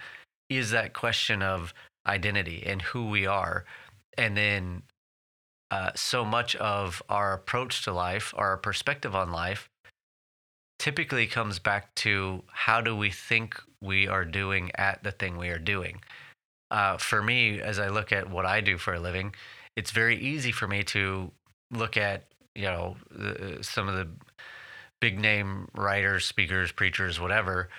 is 0.49 0.71
that 0.71 0.93
question 0.93 1.41
of 1.41 1.73
identity 2.07 2.63
and 2.65 2.81
who 2.81 3.09
we 3.09 3.25
are, 3.25 3.65
and 4.17 4.37
then 4.37 4.83
uh, 5.71 5.91
so 5.95 6.23
much 6.23 6.55
of 6.57 7.01
our 7.09 7.33
approach 7.33 7.83
to 7.83 7.91
life, 7.91 8.33
our 8.37 8.57
perspective 8.57 9.15
on 9.15 9.31
life, 9.31 9.69
typically 10.79 11.25
comes 11.27 11.59
back 11.59 11.93
to 11.95 12.43
how 12.51 12.81
do 12.81 12.95
we 12.95 13.09
think 13.09 13.59
we 13.81 14.07
are 14.07 14.25
doing 14.25 14.71
at 14.75 15.03
the 15.03 15.11
thing 15.11 15.37
we 15.37 15.49
are 15.49 15.59
doing. 15.59 16.01
Uh, 16.71 16.97
for 16.97 17.21
me, 17.21 17.61
as 17.61 17.79
I 17.79 17.89
look 17.89 18.11
at 18.11 18.29
what 18.29 18.45
I 18.45 18.61
do 18.61 18.77
for 18.77 18.93
a 18.93 18.99
living, 18.99 19.33
it's 19.75 19.91
very 19.91 20.17
easy 20.17 20.51
for 20.51 20.67
me 20.67 20.83
to 20.83 21.31
look 21.71 21.97
at 21.97 22.25
you 22.53 22.65
know 22.65 22.95
the, 23.11 23.59
some 23.61 23.87
of 23.87 23.95
the 23.95 24.07
big 25.01 25.19
name 25.19 25.67
writers, 25.75 26.25
speakers, 26.25 26.71
preachers, 26.71 27.19
whatever, 27.19 27.69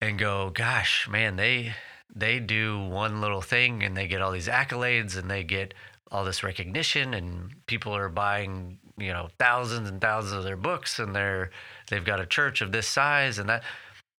and 0.00 0.18
go, 0.18 0.50
"Gosh, 0.50 1.08
man, 1.08 1.36
they 1.36 1.74
they 2.14 2.40
do 2.40 2.80
one 2.80 3.20
little 3.20 3.42
thing 3.42 3.82
and 3.82 3.96
they 3.96 4.06
get 4.06 4.22
all 4.22 4.32
these 4.32 4.48
accolades 4.48 5.16
and 5.16 5.30
they 5.30 5.44
get 5.44 5.74
all 6.10 6.24
this 6.24 6.42
recognition 6.42 7.14
and 7.14 7.50
people 7.66 7.94
are 7.94 8.08
buying 8.08 8.78
you 8.98 9.12
know 9.12 9.28
thousands 9.38 9.88
and 9.88 10.00
thousands 10.00 10.34
of 10.34 10.44
their 10.44 10.56
books 10.56 10.98
and 10.98 11.14
they're 11.14 11.50
they've 11.90 12.04
got 12.04 12.20
a 12.20 12.26
church 12.26 12.60
of 12.60 12.72
this 12.72 12.86
size 12.86 13.38
and 13.38 13.48
that 13.48 13.62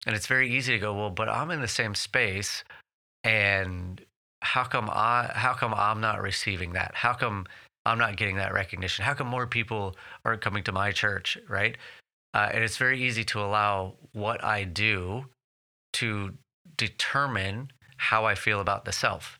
and 0.06 0.14
it's 0.16 0.26
very 0.26 0.52
easy 0.52 0.72
to 0.72 0.78
go 0.78 0.94
well 0.94 1.10
but 1.10 1.28
i'm 1.28 1.50
in 1.50 1.60
the 1.60 1.68
same 1.68 1.94
space 1.94 2.64
and 3.24 4.04
how 4.42 4.64
come 4.64 4.88
i 4.90 5.30
how 5.34 5.52
come 5.52 5.74
i'm 5.74 6.00
not 6.00 6.22
receiving 6.22 6.72
that? 6.74 6.94
How 6.94 7.12
come 7.12 7.46
i'm 7.84 7.98
not 7.98 8.16
getting 8.16 8.36
that 8.36 8.52
recognition? 8.52 9.04
How 9.04 9.14
come 9.14 9.26
more 9.26 9.46
people 9.46 9.96
aren't 10.24 10.40
coming 10.40 10.62
to 10.64 10.72
my 10.72 10.92
church? 10.92 11.36
Right? 11.48 11.76
Uh, 12.34 12.50
and 12.52 12.62
it's 12.62 12.76
very 12.76 13.02
easy 13.02 13.24
to 13.24 13.40
allow 13.40 13.94
what 14.12 14.44
i 14.44 14.62
do 14.64 15.26
to 15.94 16.34
determine 16.76 17.70
how 17.96 18.24
i 18.24 18.34
feel 18.34 18.60
about 18.60 18.84
the 18.84 18.92
self 18.92 19.38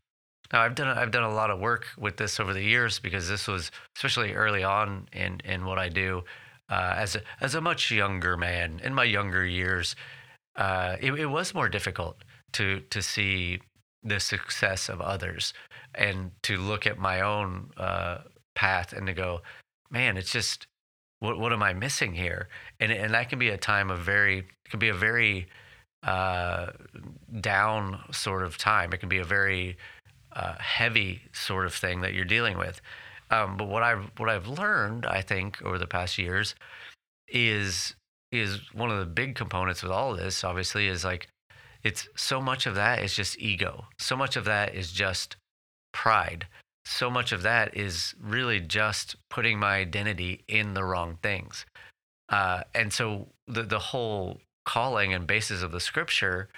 now, 0.52 0.62
I've 0.62 0.74
done 0.74 0.88
I've 0.96 1.10
done 1.10 1.24
a 1.24 1.32
lot 1.32 1.50
of 1.50 1.58
work 1.58 1.86
with 1.98 2.16
this 2.16 2.38
over 2.38 2.52
the 2.52 2.62
years 2.62 2.98
because 2.98 3.28
this 3.28 3.46
was 3.46 3.70
especially 3.96 4.34
early 4.34 4.62
on 4.62 5.08
in 5.12 5.40
in 5.44 5.64
what 5.64 5.78
I 5.78 5.88
do 5.88 6.22
uh, 6.68 6.94
as 6.96 7.16
a 7.16 7.22
as 7.40 7.54
a 7.54 7.60
much 7.60 7.90
younger 7.90 8.36
man 8.36 8.80
in 8.82 8.94
my 8.94 9.04
younger 9.04 9.44
years. 9.44 9.96
Uh, 10.56 10.96
it, 11.00 11.12
it 11.12 11.26
was 11.26 11.54
more 11.54 11.68
difficult 11.68 12.22
to 12.52 12.80
to 12.90 13.02
see 13.02 13.60
the 14.02 14.20
success 14.20 14.88
of 14.88 15.00
others 15.00 15.52
and 15.94 16.30
to 16.42 16.58
look 16.58 16.86
at 16.86 16.98
my 16.98 17.20
own 17.20 17.70
uh, 17.76 18.18
path 18.54 18.92
and 18.92 19.06
to 19.06 19.12
go, 19.12 19.40
man, 19.90 20.16
it's 20.16 20.30
just 20.32 20.66
what 21.20 21.38
what 21.38 21.52
am 21.52 21.62
I 21.62 21.72
missing 21.72 22.14
here? 22.14 22.48
And 22.80 22.92
and 22.92 23.14
that 23.14 23.28
can 23.28 23.38
be 23.38 23.48
a 23.48 23.58
time 23.58 23.90
of 23.90 24.00
very 24.00 24.38
it 24.38 24.70
can 24.70 24.78
be 24.78 24.88
a 24.88 24.94
very 24.94 25.48
uh, 26.02 26.68
down 27.40 28.00
sort 28.12 28.44
of 28.44 28.56
time. 28.58 28.92
It 28.92 28.98
can 28.98 29.08
be 29.08 29.18
a 29.18 29.24
very 29.24 29.76
uh, 30.36 30.54
heavy 30.58 31.22
sort 31.32 31.66
of 31.66 31.74
thing 31.74 32.02
that 32.02 32.14
you're 32.14 32.24
dealing 32.24 32.58
with. 32.58 32.80
Um, 33.30 33.56
but 33.56 33.68
what 33.68 33.82
I've 33.82 34.10
what 34.18 34.28
I've 34.28 34.46
learned, 34.46 35.06
I 35.06 35.22
think, 35.22 35.60
over 35.62 35.78
the 35.78 35.86
past 35.86 36.18
years, 36.18 36.54
is 37.28 37.94
is 38.30 38.60
one 38.72 38.90
of 38.90 38.98
the 38.98 39.06
big 39.06 39.34
components 39.34 39.82
with 39.82 39.90
all 39.90 40.14
this. 40.14 40.44
Obviously, 40.44 40.86
is 40.86 41.04
like 41.04 41.28
it's 41.82 42.08
so 42.16 42.40
much 42.40 42.66
of 42.66 42.74
that 42.74 43.02
is 43.02 43.14
just 43.14 43.40
ego. 43.40 43.86
So 43.98 44.16
much 44.16 44.36
of 44.36 44.44
that 44.44 44.74
is 44.74 44.92
just 44.92 45.36
pride. 45.92 46.46
So 46.84 47.10
much 47.10 47.32
of 47.32 47.42
that 47.42 47.76
is 47.76 48.14
really 48.20 48.60
just 48.60 49.16
putting 49.30 49.58
my 49.58 49.76
identity 49.76 50.44
in 50.46 50.74
the 50.74 50.84
wrong 50.84 51.18
things. 51.22 51.66
Uh, 52.28 52.62
and 52.74 52.92
so 52.92 53.28
the 53.48 53.62
the 53.62 53.78
whole 53.78 54.40
calling 54.66 55.14
and 55.14 55.26
basis 55.26 55.62
of 55.62 55.72
the 55.72 55.80
scripture 55.80 56.48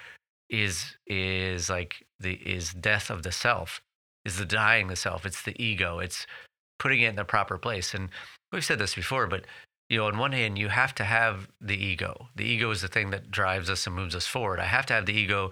is 0.49 0.97
is 1.07 1.69
like 1.69 2.05
the 2.19 2.33
is 2.33 2.73
death 2.73 3.09
of 3.09 3.23
the 3.23 3.31
self, 3.31 3.81
is 4.25 4.37
the 4.37 4.45
dying 4.45 4.87
the 4.87 4.95
self. 4.95 5.25
It's 5.25 5.41
the 5.41 5.61
ego. 5.61 5.99
It's 5.99 6.25
putting 6.79 7.01
it 7.01 7.09
in 7.09 7.15
the 7.15 7.25
proper 7.25 7.57
place. 7.57 7.93
And 7.93 8.09
we've 8.51 8.65
said 8.65 8.79
this 8.79 8.95
before, 8.95 9.27
but 9.27 9.45
you 9.89 9.97
know, 9.97 10.05
on 10.05 10.17
one 10.17 10.33
hand, 10.33 10.57
you 10.57 10.67
have 10.69 10.93
to 10.95 11.03
have 11.03 11.47
the 11.59 11.75
ego. 11.75 12.27
The 12.35 12.45
ego 12.45 12.69
is 12.69 12.81
the 12.81 12.87
thing 12.87 13.09
that 13.09 13.31
drives 13.31 13.69
us 13.69 13.87
and 13.87 13.95
moves 13.95 14.15
us 14.15 14.27
forward. 14.27 14.59
I 14.59 14.65
have 14.65 14.85
to 14.87 14.93
have 14.93 15.07
the 15.07 15.13
ego 15.13 15.51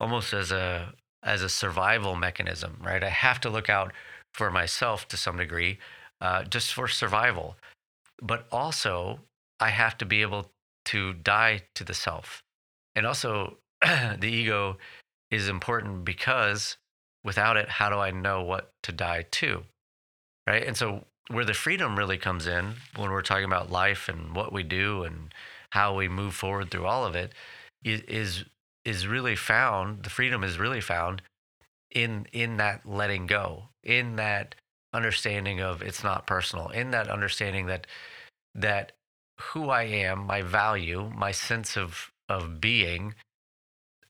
almost 0.00 0.32
as 0.32 0.52
a 0.52 0.94
as 1.24 1.42
a 1.42 1.48
survival 1.48 2.16
mechanism, 2.16 2.76
right? 2.82 3.02
I 3.02 3.08
have 3.08 3.40
to 3.42 3.50
look 3.50 3.68
out 3.68 3.92
for 4.34 4.50
myself 4.50 5.06
to 5.08 5.16
some 5.16 5.36
degree, 5.36 5.78
uh, 6.20 6.42
just 6.44 6.74
for 6.74 6.88
survival. 6.88 7.56
But 8.20 8.46
also, 8.50 9.20
I 9.60 9.70
have 9.70 9.96
to 9.98 10.04
be 10.04 10.22
able 10.22 10.50
to 10.86 11.12
die 11.12 11.62
to 11.74 11.84
the 11.84 11.94
self. 11.94 12.42
And 12.96 13.06
also, 13.06 13.58
the 13.82 14.26
ego 14.26 14.78
is 15.32 15.48
important 15.48 16.04
because 16.04 16.76
without 17.24 17.56
it, 17.56 17.68
how 17.68 17.88
do 17.90 17.96
I 17.96 18.12
know 18.12 18.42
what 18.42 18.70
to 18.84 18.92
die 18.92 19.26
to? 19.32 19.64
Right. 20.46 20.64
And 20.64 20.76
so, 20.76 21.04
where 21.28 21.44
the 21.44 21.54
freedom 21.54 21.96
really 21.96 22.18
comes 22.18 22.46
in 22.46 22.74
when 22.96 23.10
we're 23.10 23.22
talking 23.22 23.44
about 23.44 23.70
life 23.70 24.08
and 24.08 24.36
what 24.36 24.52
we 24.52 24.62
do 24.62 25.04
and 25.04 25.32
how 25.70 25.94
we 25.94 26.08
move 26.08 26.34
forward 26.34 26.70
through 26.70 26.86
all 26.86 27.06
of 27.06 27.14
it 27.14 27.32
is 27.84 28.44
is 28.84 29.06
really 29.06 29.36
found 29.36 30.02
the 30.02 30.10
freedom 30.10 30.42
is 30.44 30.58
really 30.58 30.80
found 30.80 31.22
in 31.90 32.26
in 32.32 32.56
that 32.56 32.84
letting 32.84 33.26
go 33.26 33.68
in 33.82 34.16
that 34.16 34.54
understanding 34.92 35.60
of 35.60 35.82
it's 35.82 36.02
not 36.02 36.26
personal 36.26 36.68
in 36.68 36.90
that 36.90 37.08
understanding 37.08 37.66
that 37.66 37.86
that 38.54 38.92
who 39.40 39.70
i 39.70 39.84
am 39.84 40.26
my 40.26 40.42
value 40.42 41.10
my 41.14 41.30
sense 41.30 41.76
of 41.76 42.10
of 42.28 42.60
being 42.60 43.14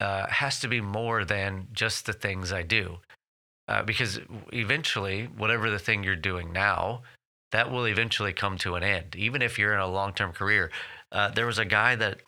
uh, 0.02 0.26
has 0.28 0.59
to 0.59 0.66
be 0.66 0.80
more 0.80 1.25
than 1.25 1.68
just 1.73 2.06
the 2.06 2.12
things 2.12 2.52
I 2.52 2.62
do. 2.62 2.99
Uh, 3.68 3.85
because 3.85 4.18
eventually, 4.52 5.28
whatever 5.37 5.71
the 5.71 5.78
thing 5.78 6.02
you're 6.02 6.16
doing 6.16 6.52
now, 6.52 7.02
that 7.52 7.71
will 7.71 7.87
eventually 7.87 8.32
come 8.32 8.59
to 8.59 8.75
an 8.75 8.82
end. 8.82 9.14
Even 9.14 9.42
if 9.42 9.59
you're 9.59 9.73
in 9.73 9.78
a 9.78 9.87
long 9.87 10.12
term 10.12 10.32
career, 10.32 10.73
uh, 11.12 11.28
there 11.28 11.47
was 11.47 11.59
a 11.59 11.64
guy 11.64 11.94
that 11.94 12.18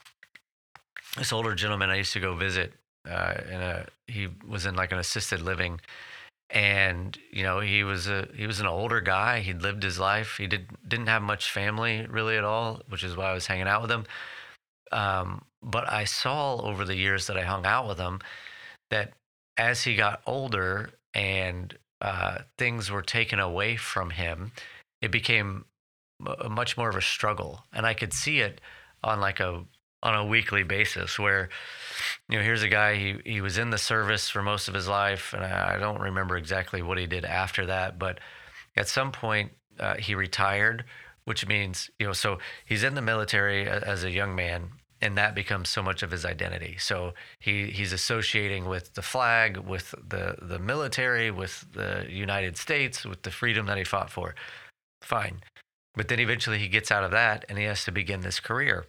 this 1.16 1.32
older 1.32 1.54
gentleman 1.56 1.90
I 1.90 1.96
used 1.96 2.12
to 2.12 2.20
go 2.20 2.36
visit. 2.36 2.72
Uh, 3.10 3.34
in 3.50 3.60
a 3.60 3.86
he 4.06 4.28
was 4.48 4.66
in 4.66 4.76
like 4.76 4.92
an 4.92 4.98
assisted 4.98 5.42
living, 5.42 5.80
and 6.50 7.18
you 7.32 7.42
know 7.42 7.58
he 7.58 7.82
was 7.82 8.06
a 8.06 8.28
he 8.36 8.46
was 8.46 8.60
an 8.60 8.66
older 8.66 9.00
guy. 9.00 9.40
He'd 9.40 9.62
lived 9.62 9.82
his 9.82 9.98
life. 9.98 10.36
He 10.38 10.46
did 10.46 10.68
didn't 10.86 11.08
have 11.08 11.22
much 11.22 11.50
family 11.50 12.06
really 12.08 12.36
at 12.36 12.44
all, 12.44 12.82
which 12.88 13.02
is 13.02 13.16
why 13.16 13.30
I 13.30 13.34
was 13.34 13.48
hanging 13.48 13.66
out 13.66 13.82
with 13.82 13.90
him. 13.90 14.04
Um, 14.92 15.44
but 15.64 15.90
I 15.90 16.04
saw 16.04 16.56
over 16.56 16.84
the 16.84 16.96
years 16.96 17.26
that 17.26 17.36
I 17.36 17.42
hung 17.42 17.64
out 17.64 17.88
with 17.88 17.98
him 17.98 18.20
that 18.90 19.14
as 19.56 19.82
he 19.82 19.96
got 19.96 20.20
older 20.26 20.90
and 21.14 21.76
uh, 22.00 22.38
things 22.58 22.90
were 22.90 23.02
taken 23.02 23.38
away 23.38 23.76
from 23.76 24.10
him, 24.10 24.52
it 25.00 25.10
became 25.10 25.64
a 26.40 26.48
much 26.48 26.76
more 26.76 26.88
of 26.88 26.96
a 26.96 27.02
struggle, 27.02 27.64
and 27.72 27.86
I 27.86 27.94
could 27.94 28.12
see 28.12 28.40
it 28.40 28.60
on 29.02 29.20
like 29.20 29.40
a 29.40 29.64
on 30.02 30.14
a 30.14 30.24
weekly 30.24 30.62
basis 30.62 31.18
where 31.18 31.48
you 32.28 32.36
know 32.36 32.44
here's 32.44 32.62
a 32.62 32.68
guy 32.68 32.96
he 32.96 33.16
he 33.24 33.40
was 33.40 33.56
in 33.56 33.70
the 33.70 33.78
service 33.78 34.28
for 34.28 34.42
most 34.42 34.68
of 34.68 34.74
his 34.74 34.86
life 34.86 35.32
and 35.32 35.42
I, 35.42 35.74
I 35.74 35.78
don't 35.78 36.00
remember 36.00 36.36
exactly 36.36 36.82
what 36.82 36.98
he 36.98 37.06
did 37.06 37.24
after 37.24 37.64
that 37.66 37.98
but 37.98 38.20
at 38.76 38.86
some 38.86 39.12
point 39.12 39.52
uh, 39.80 39.96
he 39.96 40.14
retired 40.14 40.84
which 41.24 41.46
means 41.46 41.90
you 41.98 42.06
know 42.06 42.12
so 42.12 42.38
he's 42.66 42.84
in 42.84 42.94
the 42.94 43.00
military 43.00 43.66
as 43.66 44.04
a 44.04 44.10
young 44.10 44.36
man 44.36 44.68
and 45.04 45.18
that 45.18 45.34
becomes 45.34 45.68
so 45.68 45.82
much 45.82 46.02
of 46.02 46.10
his 46.10 46.24
identity. 46.24 46.76
So 46.78 47.14
he 47.38 47.70
he's 47.70 47.92
associating 47.92 48.64
with 48.64 48.94
the 48.94 49.02
flag 49.02 49.58
with 49.58 49.94
the 50.08 50.36
the 50.40 50.58
military 50.58 51.30
with 51.30 51.66
the 51.72 52.06
United 52.08 52.56
States 52.56 53.04
with 53.04 53.22
the 53.22 53.30
freedom 53.30 53.66
that 53.66 53.78
he 53.78 53.84
fought 53.84 54.10
for. 54.10 54.34
Fine. 55.02 55.42
But 55.94 56.08
then 56.08 56.18
eventually 56.18 56.58
he 56.58 56.68
gets 56.68 56.90
out 56.90 57.04
of 57.04 57.10
that 57.12 57.44
and 57.48 57.58
he 57.58 57.64
has 57.64 57.84
to 57.84 57.92
begin 57.92 58.22
this 58.22 58.40
career 58.40 58.86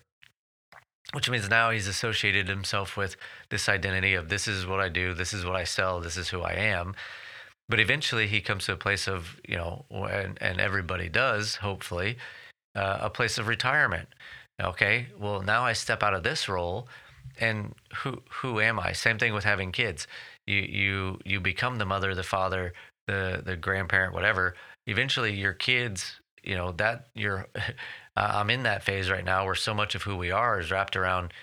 which 1.14 1.30
means 1.30 1.50
now 1.50 1.70
he's 1.70 1.88
associated 1.88 2.48
himself 2.48 2.98
with 2.98 3.16
this 3.50 3.70
identity 3.70 4.16
of 4.16 4.30
this 4.30 4.48
is 4.48 4.66
what 4.66 4.80
I 4.80 4.90
do, 4.90 5.14
this 5.14 5.34
is 5.34 5.46
what 5.46 5.56
I 5.56 5.64
sell, 5.64 6.02
this 6.02 6.18
is 6.18 6.30
who 6.30 6.42
I 6.42 6.54
am. 6.54 6.96
But 7.70 7.80
eventually 7.80 8.28
he 8.28 8.42
comes 8.42 8.66
to 8.66 8.74
a 8.74 8.78
place 8.78 9.08
of, 9.08 9.40
you 9.48 9.56
know, 9.56 9.86
and, 9.92 10.38
and 10.42 10.60
everybody 10.60 11.10
does, 11.10 11.58
hopefully, 11.58 12.18
uh, 12.76 12.98
a 13.02 13.10
place 13.10 13.38
of 13.38 13.48
retirement. 13.48 14.10
Okay, 14.62 15.08
well, 15.20 15.42
now 15.42 15.64
I 15.64 15.74
step 15.74 16.02
out 16.04 16.14
of 16.14 16.24
this 16.24 16.48
role 16.48 16.88
and 17.40 17.74
who 17.98 18.22
who 18.30 18.60
am 18.62 18.80
I? 18.80 18.94
Same 18.94 19.18
thing 19.18 19.34
with 19.34 19.44
having 19.44 19.72
kids. 19.72 20.08
You 20.48 20.60
you 20.60 21.20
you 21.26 21.40
become 21.42 21.78
the 21.78 21.86
mother, 21.86 22.16
the 22.16 22.24
father, 22.24 22.74
the 23.08 23.42
the 23.46 23.58
grandparent, 23.58 24.14
whatever. 24.14 24.56
Eventually 24.88 25.34
your 25.34 25.54
kids 25.54 26.22
you 26.46 26.56
know 26.56 26.72
that 26.74 27.08
you're 27.14 27.48
uh, 27.56 27.72
i'm 28.16 28.50
in 28.50 28.64
that 28.64 28.84
phase 28.84 29.10
right 29.10 29.26
now 29.26 29.44
where 29.46 29.56
so 29.56 29.74
much 29.74 29.96
of 29.96 30.04
who 30.04 30.16
we 30.16 30.32
are 30.32 30.60
is 30.60 30.72
wrapped 30.72 30.96
around 30.96 31.34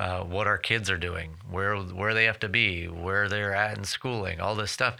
uh, 0.00 0.20
what 0.20 0.46
our 0.46 0.58
kids 0.58 0.90
are 0.90 0.98
doing 0.98 1.36
where 1.50 1.76
where 1.76 2.14
they 2.14 2.24
have 2.24 2.38
to 2.38 2.48
be 2.48 2.86
where 2.86 3.28
they're 3.28 3.54
at 3.54 3.78
in 3.78 3.84
schooling 3.84 4.40
all 4.40 4.54
this 4.54 4.70
stuff 4.70 4.96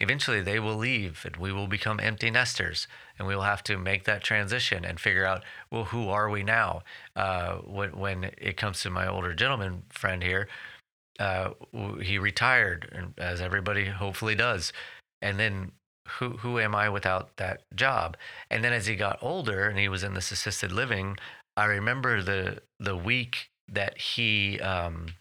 eventually 0.00 0.40
they 0.40 0.58
will 0.58 0.76
leave 0.76 1.22
and 1.24 1.36
we 1.36 1.52
will 1.52 1.66
become 1.66 2.00
empty 2.00 2.30
nesters 2.30 2.86
and 3.18 3.28
we 3.28 3.34
will 3.34 3.42
have 3.42 3.62
to 3.62 3.76
make 3.78 4.04
that 4.04 4.22
transition 4.22 4.84
and 4.84 5.00
figure 5.00 5.24
out 5.24 5.44
well 5.70 5.84
who 5.84 6.08
are 6.08 6.28
we 6.30 6.42
now 6.42 6.82
uh, 7.16 7.54
when, 7.56 7.90
when 7.98 8.24
it 8.38 8.56
comes 8.56 8.80
to 8.82 8.90
my 8.90 9.06
older 9.06 9.34
gentleman 9.34 9.82
friend 9.90 10.22
here 10.22 10.48
uh, 11.20 11.50
he 12.00 12.18
retired 12.18 13.12
as 13.18 13.40
everybody 13.40 13.86
hopefully 13.86 14.34
does 14.34 14.72
and 15.20 15.38
then 15.38 15.72
who 16.08 16.30
who 16.30 16.58
am 16.58 16.74
I 16.74 16.88
without 16.88 17.36
that 17.36 17.62
job? 17.74 18.16
And 18.50 18.62
then 18.62 18.72
as 18.72 18.86
he 18.86 18.96
got 18.96 19.18
older 19.22 19.68
and 19.68 19.78
he 19.78 19.88
was 19.88 20.02
in 20.02 20.14
this 20.14 20.32
assisted 20.32 20.72
living, 20.72 21.16
I 21.56 21.64
remember 21.64 22.22
the 22.22 22.62
the 22.80 22.96
week 22.96 23.50
that 23.68 23.98
he 23.98 24.60
um, 24.60 25.14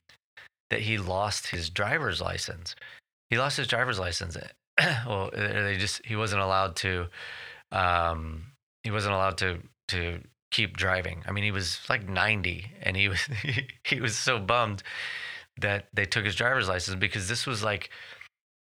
that 0.70 0.82
he 0.82 0.98
lost 0.98 1.48
his 1.48 1.70
driver's 1.70 2.22
license. 2.22 2.76
He 3.30 3.38
lost 3.38 3.58
his 3.58 3.68
driver's 3.68 4.00
license. 4.00 4.38
well, 5.08 5.30
they 5.34 5.78
just 5.78 6.06
he 6.06 6.16
wasn't 6.16 6.42
allowed 6.42 6.76
to 6.78 7.08
um, 7.72 8.44
he 8.84 8.92
wasn't 8.92 9.14
allowed 9.14 9.38
to 9.40 9.60
to 9.90 10.22
keep 10.52 10.78
driving. 10.78 11.24
I 11.26 11.32
mean, 11.32 11.44
he 11.44 11.52
was 11.52 11.80
like 11.90 12.08
90 12.08 12.72
and 12.82 12.96
he 12.96 13.08
was 13.08 13.20
he, 13.84 14.00
was 14.00 14.18
so 14.18 14.40
bummed 14.40 14.84
that 15.60 15.88
they 15.94 16.06
took 16.06 16.26
his 16.26 16.36
driver's 16.36 16.68
license 16.68 16.96
because 16.96 17.28
this 17.28 17.48
was 17.48 17.64
like 17.64 17.90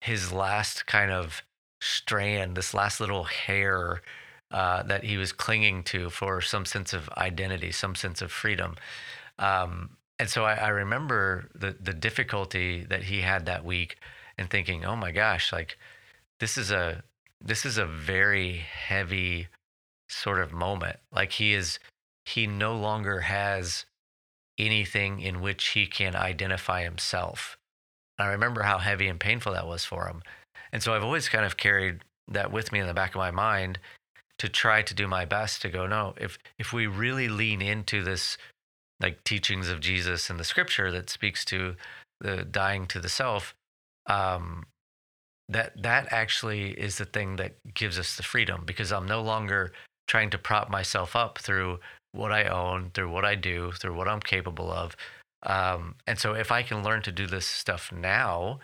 his 0.01 0.33
last 0.33 0.87
kind 0.87 1.11
of 1.11 1.43
strand, 1.81 2.57
this 2.57 2.75
last 2.75 3.01
little 3.01 3.25
hair 3.25 4.03
uh, 4.51 4.83
that 4.85 5.05
he 5.05 5.17
was 5.17 5.33
clinging 5.33 5.83
to 5.85 6.11
for 6.11 6.41
some 6.41 6.65
sense 6.65 6.93
of 6.93 7.09
identity, 7.17 7.71
some 7.73 7.95
sense 7.95 8.23
of 8.23 8.33
freedom. 8.33 8.77
Um, 9.39 9.97
and 10.19 10.29
so 10.29 10.45
I, 10.45 10.55
I, 10.55 10.69
remember 10.69 11.49
the 11.55 11.77
the 11.81 11.95
difficulty 11.95 12.85
that 12.85 13.05
he 13.05 13.23
had 13.23 13.47
that 13.47 13.65
week, 13.65 13.97
and 14.37 14.51
thinking, 14.51 14.85
"Oh 14.85 14.97
my 14.97 15.13
gosh, 15.13 15.53
like 15.53 15.79
this 16.41 16.59
is 16.59 16.71
a 16.71 17.03
this 17.41 17.65
is 17.65 17.79
a 17.79 17.87
very 17.87 18.57
heavy 18.57 19.49
sort 20.09 20.41
of 20.41 20.53
moment. 20.53 20.99
Like 21.13 21.33
he 21.33 21.55
is 21.55 21.79
he 22.25 22.47
no 22.47 22.77
longer 22.77 23.21
has 23.21 23.87
anything 24.59 25.21
in 25.21 25.41
which 25.41 25.69
he 25.69 25.87
can 25.87 26.15
identify 26.15 26.83
himself." 26.83 27.57
I 28.19 28.27
remember 28.27 28.63
how 28.63 28.79
heavy 28.79 29.09
and 29.09 29.19
painful 29.19 29.55
that 29.55 29.67
was 29.67 29.85
for 29.85 30.07
him. 30.07 30.23
And 30.73 30.83
so 30.83 30.95
I've 30.95 31.03
always 31.03 31.29
kind 31.29 31.45
of 31.45 31.57
carried 31.57 32.01
that 32.29 32.53
with 32.53 32.71
me 32.71 32.79
in 32.79 32.87
the 32.87 32.95
back 32.95 33.11
of 33.11 33.19
my 33.19 33.31
mind 33.31 33.79
to 34.39 34.49
try 34.49 34.83
to 34.83 34.95
do 34.95 35.09
my 35.09 35.25
best 35.25 35.63
to 35.63 35.69
go, 35.69 35.87
no, 35.87 36.15
if 36.19 36.39
if 36.59 36.73
we 36.73 36.87
really 36.87 37.29
lean 37.29 37.61
into 37.61 38.03
this 38.03 38.39
like 39.01 39.25
teachings 39.25 39.69
of 39.69 39.81
Jesus 39.81 40.31
and 40.31 40.39
the 40.39 40.45
scripture 40.45 40.91
that 40.91 41.11
speaks 41.11 41.45
to 41.47 41.77
the 42.21 42.45
dying 42.45 42.87
to 42.87 43.01
the 43.01 43.09
self, 43.09 43.55
um, 44.07 44.67
that 45.51 45.83
that 45.83 46.09
actually 46.13 46.71
is 46.71 46.99
the 46.99 47.05
thing 47.05 47.37
that 47.37 47.53
gives 47.75 47.99
us 47.99 48.17
the 48.17 48.23
freedom 48.23 48.63
because 48.65 48.93
I'm 48.93 49.07
no 49.07 49.21
longer 49.23 49.73
trying 50.07 50.31
to 50.31 50.39
prop 50.39 50.71
myself 50.71 51.15
up 51.15 51.39
through 51.39 51.81
what 52.13 52.33
I 52.33 52.45
own, 52.45 52.91
through 52.95 53.11
what 53.11 53.25
I 53.25 53.35
do, 53.35 53.73
through 53.73 53.95
what 53.95 54.09
I'm 54.09 54.21
capable 54.21 54.73
of. 54.73 54.97
Um, 55.45 55.95
and 56.07 56.19
so 56.19 56.35
if 56.35 56.51
I 56.51 56.63
can 56.63 56.83
learn 56.83 57.03
to 57.03 57.13
do 57.13 57.27
this 57.27 57.47
stuff 57.47 57.93
now, 57.93 58.61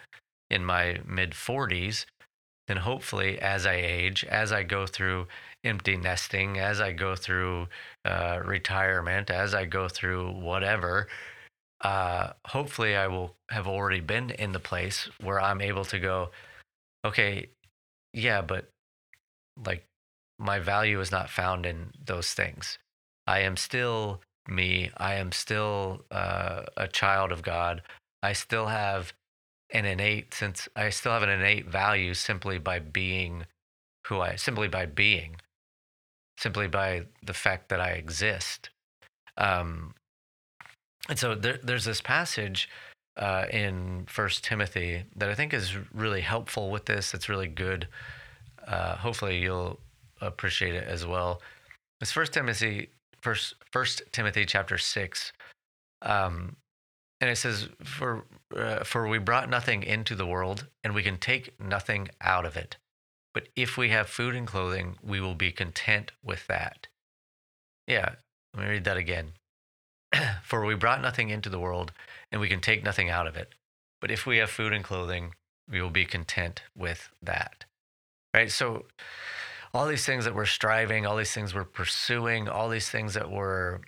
in 0.51 0.65
my 0.65 1.01
mid 1.07 1.33
40s, 1.33 2.07
then 2.69 2.79
hopefully 2.79 3.39
as 3.39 3.67
I 3.67 3.75
age, 3.75 4.25
as 4.25 4.53
I 4.53 4.63
go 4.63 4.87
through 4.87 5.27
empty 5.65 5.97
nesting, 5.97 6.59
as 6.59 6.81
I 6.81 6.93
go 6.93 7.15
through 7.15 7.69
uh, 8.05 8.41
retirement, 8.45 9.31
as 9.31 9.55
I 9.55 9.65
go 9.65 9.89
through 9.89 10.33
whatever, 10.33 11.09
uh, 11.83 12.33
hopefully 12.47 12.97
I 12.97 13.07
will 13.07 13.35
have 13.51 13.69
already 13.69 14.01
been 14.01 14.31
in 14.31 14.53
the 14.53 14.61
place 14.61 15.09
where 15.21 15.41
I'm 15.41 15.61
able 15.61 15.85
to 15.87 15.99
go, 15.99 16.31
okay, 17.07 17.49
yeah, 18.13 18.43
but 18.43 18.69
like 19.65 19.85
my 20.39 20.59
value 20.59 21.01
is 21.01 21.11
not 21.11 21.31
found 21.31 21.67
in 21.67 21.93
those 22.05 22.33
things. 22.33 22.79
I 23.27 23.41
am 23.41 23.57
still 23.57 24.21
me. 24.49 24.91
I 24.97 25.15
am 25.15 25.33
still 25.33 26.05
uh, 26.11 26.63
a 26.77 26.89
child 26.89 27.33
of 27.33 27.43
God. 27.43 27.83
I 28.23 28.33
still 28.33 28.67
have 28.67 29.13
an 29.71 29.85
innate 29.85 30.33
since 30.35 30.69
I 30.77 30.91
still 30.91 31.13
have 31.13 31.23
an 31.23 31.31
innate 31.31 31.67
value 31.67 32.15
simply 32.15 32.59
by 32.59 32.79
being 32.79 33.47
who 34.07 34.21
I 34.21 34.37
simply 34.37 34.69
by 34.69 34.87
being, 34.87 35.37
simply 36.39 36.69
by 36.69 37.07
the 37.25 37.35
fact 37.35 37.69
that 37.71 37.81
I 37.81 37.91
exist. 37.91 38.71
Um, 39.37 39.95
and 41.09 41.19
so 41.19 41.35
there, 41.35 41.59
there's 41.63 41.85
this 41.85 42.01
passage 42.01 42.69
uh, 43.17 43.47
in 43.51 44.05
First 44.09 44.45
Timothy 44.45 45.05
that 45.17 45.29
I 45.29 45.35
think 45.35 45.55
is 45.55 45.75
really 45.93 46.21
helpful 46.21 46.71
with 46.71 46.87
this. 46.87 47.15
It's 47.15 47.29
really 47.29 47.49
good. 47.49 47.89
Uh, 48.67 48.97
hopefully, 48.97 49.39
you'll 49.39 49.81
appreciate 50.21 50.75
it 50.75 50.87
as 50.87 51.07
well. 51.07 51.41
It's 52.01 52.13
First 52.13 52.33
Timothy, 52.33 52.91
First 53.21 53.55
First 53.73 54.03
Timothy 54.13 54.45
chapter 54.45 54.79
six. 54.79 55.33
Um, 56.03 56.57
and 57.21 57.31
it 57.31 57.37
says, 57.37 57.69
"For 57.83 58.25
uh, 58.55 58.85
for 58.85 59.09
we 59.09 59.19
brought 59.19 59.49
nothing 59.49 59.83
into 59.83 60.15
the 60.15 60.27
world, 60.27 60.67
and 60.85 60.95
we 60.95 61.03
can 61.03 61.17
take 61.17 61.59
nothing 61.61 62.09
out 62.21 62.45
of 62.45 62.57
it. 62.57 62.77
But 63.33 63.49
if 63.57 63.77
we 63.77 63.91
have 63.91 64.09
food 64.09 64.35
and 64.35 64.47
clothing, 64.47 64.97
we 65.03 65.21
will 65.21 65.35
be 65.35 65.53
content 65.53 66.13
with 66.23 66.47
that." 66.49 66.89
Yeah, 67.87 68.17
let 68.53 68.65
me 68.65 68.71
read 68.71 68.85
that 68.85 68.97
again. 68.97 69.33
for 70.43 70.65
we 70.65 70.75
brought 70.75 71.03
nothing 71.03 71.29
into 71.29 71.49
the 71.49 71.59
world, 71.59 71.93
and 72.31 72.41
we 72.41 72.49
can 72.49 72.61
take 72.61 72.85
nothing 72.85 73.11
out 73.11 73.27
of 73.27 73.37
it. 73.37 73.55
But 74.01 74.11
if 74.11 74.27
we 74.27 74.39
have 74.39 74.51
food 74.51 74.73
and 74.73 74.85
clothing, 74.85 75.35
we 75.71 75.81
will 75.81 75.91
be 75.91 76.05
content 76.05 76.63
with 76.77 77.09
that. 77.23 77.65
Right. 78.35 78.51
So 78.51 78.87
all 79.73 79.87
these 79.87 80.05
things 80.07 80.25
that 80.25 80.35
we're 80.35 80.47
striving, 80.47 81.07
all 81.07 81.17
these 81.17 81.33
things 81.33 81.55
we're 81.55 81.65
pursuing, 81.65 82.49
all 82.49 82.69
these 82.69 82.91
things 82.91 83.15
that 83.15 83.31
we're 83.31 83.81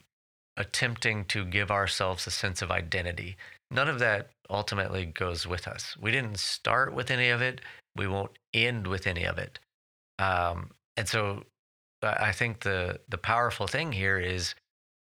attempting 0.57 1.25
to 1.27 1.45
give 1.45 1.71
ourselves 1.71 2.27
a 2.27 2.31
sense 2.31 2.63
of 2.63 2.71
identity. 2.71 3.37
None 3.71 3.89
of 3.89 3.99
that 4.01 4.31
ultimately 4.51 5.07
goes 5.07 5.47
with 5.47 5.69
us. 5.69 5.97
We 6.01 6.11
didn't 6.11 6.39
start 6.39 6.95
with 6.95 7.11
any 7.11 7.29
of 7.29 7.43
it. 7.43 7.61
We 7.97 8.07
won't 8.07 8.33
end 8.53 8.87
with 8.87 9.07
any 9.07 9.25
of 9.25 9.39
it. 9.39 9.59
Um, 10.19 10.71
and 10.97 11.09
so 11.09 11.45
I 12.03 12.33
think 12.33 12.61
the 12.61 13.01
the 13.09 13.19
powerful 13.19 13.67
thing 13.67 13.93
here 13.93 14.19
is 14.19 14.55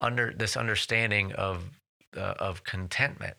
under 0.04 0.34
this 0.38 0.56
understanding 0.56 1.32
of 1.34 1.64
uh, 2.16 2.36
of 2.40 2.64
contentment 2.64 3.38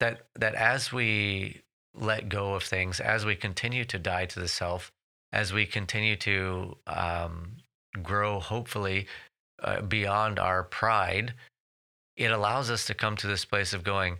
that 0.00 0.22
that 0.36 0.54
as 0.54 0.92
we 0.92 1.60
let 1.94 2.28
go 2.28 2.54
of 2.54 2.62
things, 2.62 3.00
as 3.00 3.26
we 3.26 3.36
continue 3.36 3.84
to 3.84 3.98
die 3.98 4.24
to 4.24 4.40
the 4.40 4.48
self, 4.48 4.90
as 5.32 5.52
we 5.52 5.66
continue 5.66 6.16
to 6.16 6.76
um, 6.86 7.56
grow, 8.02 8.40
hopefully 8.40 9.06
uh, 9.62 9.82
beyond 9.82 10.38
our 10.38 10.62
pride, 10.62 11.34
it 12.16 12.30
allows 12.30 12.70
us 12.70 12.86
to 12.86 12.94
come 12.94 13.16
to 13.16 13.26
this 13.26 13.44
place 13.44 13.74
of 13.74 13.84
going, 13.84 14.18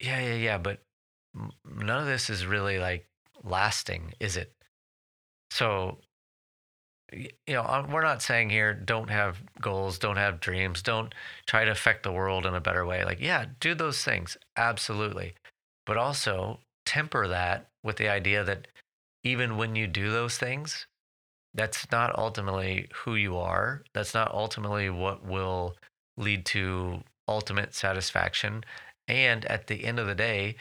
yeah, 0.00 0.20
yeah, 0.20 0.34
yeah, 0.34 0.58
but 0.58 0.80
none 1.64 2.00
of 2.00 2.06
this 2.06 2.30
is 2.30 2.46
really 2.46 2.78
like 2.78 3.06
lasting, 3.44 4.14
is 4.20 4.36
it? 4.36 4.52
So, 5.50 5.98
you 7.12 7.54
know, 7.54 7.86
we're 7.90 8.02
not 8.02 8.22
saying 8.22 8.50
here 8.50 8.74
don't 8.74 9.10
have 9.10 9.42
goals, 9.60 9.98
don't 9.98 10.16
have 10.16 10.40
dreams, 10.40 10.82
don't 10.82 11.14
try 11.46 11.64
to 11.64 11.70
affect 11.70 12.02
the 12.02 12.12
world 12.12 12.46
in 12.46 12.54
a 12.54 12.60
better 12.60 12.86
way. 12.86 13.04
Like, 13.04 13.20
yeah, 13.20 13.46
do 13.60 13.74
those 13.74 14.02
things, 14.02 14.36
absolutely. 14.56 15.34
But 15.86 15.96
also 15.96 16.60
temper 16.86 17.28
that 17.28 17.66
with 17.82 17.96
the 17.96 18.08
idea 18.08 18.44
that 18.44 18.68
even 19.24 19.56
when 19.56 19.76
you 19.76 19.86
do 19.86 20.10
those 20.10 20.38
things, 20.38 20.86
that's 21.54 21.90
not 21.90 22.18
ultimately 22.18 22.88
who 22.94 23.14
you 23.14 23.36
are. 23.36 23.82
That's 23.92 24.14
not 24.14 24.32
ultimately 24.32 24.88
what 24.90 25.24
will 25.24 25.76
lead 26.16 26.46
to 26.46 27.02
ultimate 27.28 27.74
satisfaction. 27.74 28.64
And 29.06 29.44
at 29.44 29.66
the 29.66 29.84
end 29.84 29.98
of 29.98 30.06
the 30.06 30.14
day, 30.14 30.56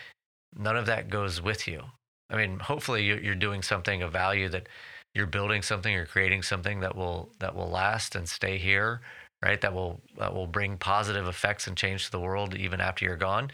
none 0.55 0.75
of 0.75 0.85
that 0.87 1.09
goes 1.09 1.41
with 1.41 1.67
you. 1.67 1.83
I 2.29 2.35
mean, 2.35 2.59
hopefully 2.59 3.03
you're 3.05 3.35
doing 3.35 3.61
something 3.61 4.01
of 4.01 4.11
value 4.11 4.49
that 4.49 4.67
you're 5.13 5.27
building 5.27 5.61
something 5.61 5.95
or 5.95 6.05
creating 6.05 6.43
something 6.43 6.79
that 6.81 6.95
will 6.95 7.29
that 7.39 7.55
will 7.55 7.69
last 7.69 8.15
and 8.15 8.27
stay 8.27 8.57
here, 8.57 9.01
right? 9.43 9.59
That 9.61 9.73
will 9.73 10.01
that 10.17 10.33
will 10.33 10.47
bring 10.47 10.77
positive 10.77 11.27
effects 11.27 11.67
and 11.67 11.75
change 11.77 12.05
to 12.05 12.11
the 12.11 12.19
world 12.19 12.55
even 12.55 12.81
after 12.81 13.05
you're 13.05 13.17
gone. 13.17 13.51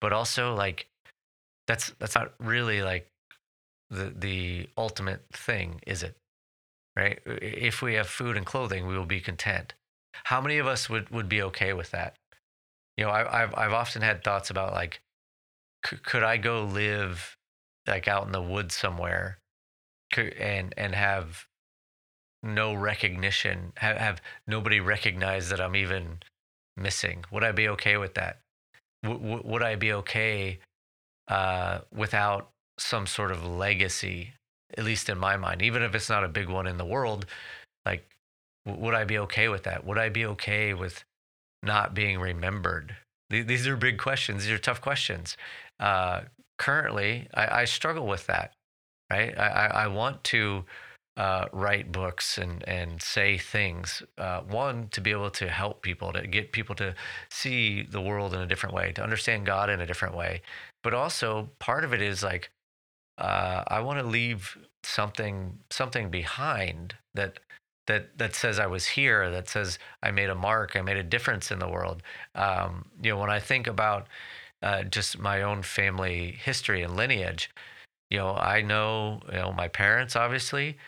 But 0.00 0.12
also 0.12 0.54
like 0.54 0.86
that's 1.66 1.92
that's 1.98 2.14
not 2.14 2.34
really 2.38 2.82
like 2.82 3.08
the 3.90 4.12
the 4.16 4.68
ultimate 4.76 5.22
thing, 5.32 5.80
is 5.86 6.02
it? 6.02 6.16
Right? 6.96 7.20
If 7.26 7.80
we 7.82 7.94
have 7.94 8.08
food 8.08 8.36
and 8.36 8.44
clothing, 8.44 8.86
we 8.86 8.96
will 8.96 9.06
be 9.06 9.20
content. 9.20 9.74
How 10.24 10.40
many 10.40 10.58
of 10.58 10.66
us 10.66 10.90
would 10.90 11.10
would 11.10 11.28
be 11.28 11.42
okay 11.42 11.72
with 11.72 11.90
that? 11.92 12.16
You 12.96 13.04
know, 13.04 13.10
I, 13.10 13.42
I've 13.42 13.54
I've 13.56 13.72
often 13.72 14.02
had 14.02 14.24
thoughts 14.24 14.50
about 14.50 14.72
like, 14.72 15.00
c- 15.86 15.98
could 15.98 16.22
I 16.22 16.36
go 16.36 16.64
live 16.64 17.36
like 17.86 18.08
out 18.08 18.26
in 18.26 18.32
the 18.32 18.42
woods 18.42 18.74
somewhere, 18.74 19.38
and 20.16 20.74
and 20.76 20.94
have 20.94 21.46
no 22.42 22.72
recognition, 22.72 23.72
have, 23.76 23.96
have 23.96 24.22
nobody 24.46 24.80
recognize 24.80 25.48
that 25.48 25.60
I'm 25.60 25.76
even 25.76 26.20
missing? 26.76 27.24
Would 27.30 27.44
I 27.44 27.52
be 27.52 27.68
okay 27.68 27.96
with 27.96 28.14
that? 28.14 28.38
W- 29.02 29.42
would 29.44 29.62
I 29.62 29.74
be 29.74 29.92
okay 29.92 30.58
uh, 31.28 31.80
without 31.92 32.50
some 32.78 33.06
sort 33.06 33.30
of 33.30 33.44
legacy, 33.44 34.32
at 34.76 34.84
least 34.84 35.08
in 35.08 35.18
my 35.18 35.36
mind, 35.36 35.62
even 35.62 35.82
if 35.82 35.94
it's 35.94 36.08
not 36.08 36.24
a 36.24 36.28
big 36.28 36.48
one 36.48 36.66
in 36.66 36.78
the 36.78 36.84
world, 36.84 37.26
like, 37.84 38.08
w- 38.64 38.84
would 38.84 38.94
I 38.94 39.04
be 39.04 39.18
okay 39.18 39.48
with 39.48 39.64
that? 39.64 39.84
Would 39.84 39.98
I 39.98 40.08
be 40.08 40.24
okay 40.26 40.74
with 40.74 41.04
not 41.62 41.94
being 41.94 42.18
remembered? 42.18 42.96
Th- 43.30 43.46
these 43.46 43.66
are 43.66 43.76
big 43.76 43.98
questions. 43.98 44.44
These 44.44 44.52
are 44.52 44.58
tough 44.58 44.80
questions. 44.80 45.36
Uh, 45.80 46.22
currently, 46.58 47.28
I-, 47.34 47.62
I, 47.62 47.64
struggle 47.64 48.06
with 48.06 48.26
that, 48.26 48.52
right? 49.10 49.36
I, 49.38 49.66
I-, 49.84 49.86
want 49.88 50.22
to 50.24 50.64
uh, 51.16 51.46
write 51.52 51.90
books 51.90 52.38
and 52.38 52.66
and 52.68 53.02
say 53.02 53.38
things. 53.38 54.02
Uh, 54.16 54.40
one 54.42 54.88
to 54.92 55.00
be 55.00 55.10
able 55.10 55.30
to 55.30 55.48
help 55.48 55.82
people, 55.82 56.12
to 56.12 56.26
get 56.26 56.52
people 56.52 56.74
to 56.76 56.94
see 57.30 57.82
the 57.82 58.00
world 58.00 58.34
in 58.34 58.40
a 58.40 58.46
different 58.46 58.74
way, 58.74 58.92
to 58.92 59.02
understand 59.02 59.46
God 59.46 59.70
in 59.70 59.80
a 59.80 59.86
different 59.86 60.16
way. 60.16 60.42
But 60.82 60.94
also, 60.94 61.50
part 61.58 61.84
of 61.84 61.92
it 61.92 62.00
is 62.02 62.22
like 62.22 62.50
uh, 63.18 63.64
I 63.68 63.80
want 63.80 63.98
to 63.98 64.06
leave 64.06 64.56
something 64.84 65.58
something 65.70 66.08
behind 66.10 66.94
that 67.14 67.40
that 67.88 68.16
that 68.18 68.34
says 68.36 68.58
I 68.58 68.66
was 68.66 68.86
here, 68.86 69.30
that 69.30 69.48
says 69.48 69.78
I 70.02 70.12
made 70.12 70.30
a 70.30 70.34
mark, 70.34 70.76
I 70.76 70.82
made 70.82 70.96
a 70.96 71.02
difference 71.02 71.50
in 71.50 71.58
the 71.58 71.68
world. 71.68 72.02
Um, 72.34 72.86
you 73.02 73.10
know, 73.10 73.18
when 73.18 73.30
I 73.30 73.40
think 73.40 73.66
about 73.66 74.06
uh, 74.62 74.84
just 74.84 75.18
my 75.18 75.42
own 75.42 75.62
family 75.62 76.38
history 76.40 76.82
and 76.82 76.96
lineage, 76.96 77.50
you 78.10 78.18
know, 78.18 78.34
I 78.34 78.62
know 78.62 79.20
you 79.28 79.38
know 79.38 79.52
my 79.52 79.68
parents 79.68 80.16
obviously, 80.16 80.78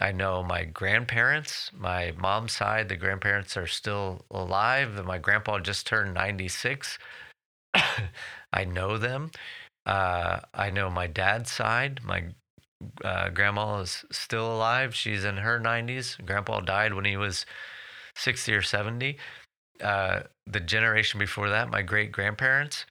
I 0.00 0.12
know 0.12 0.42
my 0.42 0.64
grandparents, 0.64 1.70
my 1.76 2.12
mom's 2.16 2.52
side, 2.52 2.88
the 2.88 2.96
grandparents 2.96 3.56
are 3.56 3.66
still 3.66 4.24
alive. 4.30 5.04
My 5.04 5.18
grandpa 5.18 5.58
just 5.60 5.86
turned 5.86 6.14
96. 6.14 6.98
I 8.52 8.64
know 8.64 8.98
them. 8.98 9.30
Uh, 9.86 10.40
I 10.54 10.70
know 10.70 10.90
my 10.90 11.06
dad's 11.06 11.52
side. 11.52 12.00
My 12.04 12.24
uh, 13.04 13.28
grandma 13.30 13.80
is 13.80 14.04
still 14.10 14.54
alive. 14.54 14.94
She's 14.94 15.24
in 15.24 15.38
her 15.38 15.60
90s. 15.60 16.24
Grandpa 16.24 16.60
died 16.60 16.94
when 16.94 17.04
he 17.04 17.16
was 17.16 17.44
60 18.16 18.54
or 18.54 18.62
70. 18.62 19.18
Uh, 19.82 20.22
the 20.46 20.60
generation 20.60 21.18
before 21.18 21.48
that, 21.50 21.70
my 21.70 21.82
great 21.82 22.12
grandparents, 22.12 22.86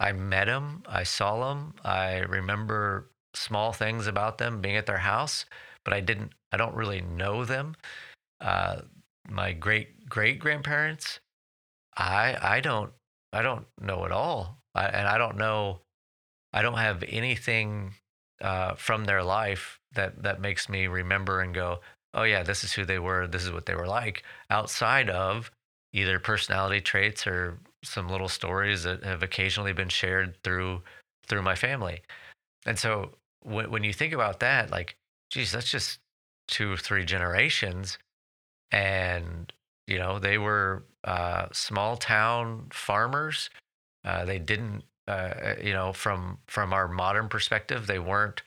I 0.00 0.12
met 0.12 0.46
them. 0.46 0.82
I 0.88 1.04
saw 1.04 1.48
them. 1.50 1.74
I 1.84 2.18
remember 2.20 3.09
small 3.34 3.72
things 3.72 4.06
about 4.06 4.38
them 4.38 4.60
being 4.60 4.76
at 4.76 4.86
their 4.86 4.98
house 4.98 5.44
but 5.84 5.94
I 5.94 6.00
didn't. 6.00 6.32
I 6.52 6.56
don't 6.56 6.74
really 6.74 7.00
know 7.00 7.44
them. 7.44 7.76
Uh, 8.40 8.82
my 9.28 9.52
great 9.52 10.08
great 10.08 10.38
grandparents, 10.38 11.20
I 11.96 12.36
I 12.40 12.60
don't 12.60 12.92
I 13.32 13.42
don't 13.42 13.66
know 13.80 14.04
at 14.04 14.12
all, 14.12 14.58
I, 14.74 14.86
and 14.86 15.08
I 15.08 15.18
don't 15.18 15.36
know. 15.36 15.80
I 16.52 16.62
don't 16.62 16.78
have 16.78 17.04
anything 17.08 17.94
uh, 18.40 18.74
from 18.74 19.04
their 19.04 19.22
life 19.22 19.78
that 19.94 20.22
that 20.22 20.40
makes 20.40 20.68
me 20.68 20.86
remember 20.86 21.40
and 21.40 21.54
go, 21.54 21.80
oh 22.14 22.24
yeah, 22.24 22.42
this 22.42 22.64
is 22.64 22.72
who 22.72 22.84
they 22.84 22.98
were. 22.98 23.26
This 23.26 23.44
is 23.44 23.52
what 23.52 23.66
they 23.66 23.74
were 23.74 23.86
like. 23.86 24.24
Outside 24.50 25.10
of 25.10 25.50
either 25.92 26.18
personality 26.18 26.80
traits 26.80 27.26
or 27.26 27.58
some 27.84 28.08
little 28.08 28.28
stories 28.28 28.82
that 28.84 29.04
have 29.04 29.22
occasionally 29.22 29.72
been 29.72 29.88
shared 29.88 30.36
through 30.44 30.82
through 31.26 31.42
my 31.42 31.54
family. 31.54 32.02
And 32.66 32.78
so 32.78 33.12
when 33.44 33.84
you 33.84 33.92
think 33.92 34.12
about 34.12 34.40
that, 34.40 34.70
like 34.70 34.96
geez, 35.30 35.52
that's 35.52 35.70
just 35.70 35.98
two 36.48 36.72
or 36.72 36.76
three 36.76 37.04
generations. 37.04 37.98
And, 38.72 39.52
you 39.86 39.98
know, 39.98 40.18
they 40.18 40.38
were 40.38 40.84
uh, 41.04 41.46
small 41.52 41.96
town 41.96 42.66
farmers. 42.72 43.50
Uh, 44.04 44.24
they 44.24 44.38
didn't, 44.38 44.84
uh, 45.08 45.10
uh, 45.10 45.54
you 45.62 45.72
know, 45.72 45.92
from 45.92 46.38
from 46.46 46.72
our 46.72 46.88
modern 46.88 47.28
perspective, 47.28 47.86
they 47.86 47.98
weren't 47.98 48.42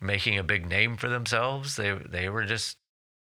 making 0.00 0.38
a 0.38 0.42
big 0.42 0.68
name 0.68 0.96
for 0.96 1.08
themselves. 1.08 1.76
They 1.76 1.92
they 1.92 2.28
were 2.28 2.44
just 2.44 2.76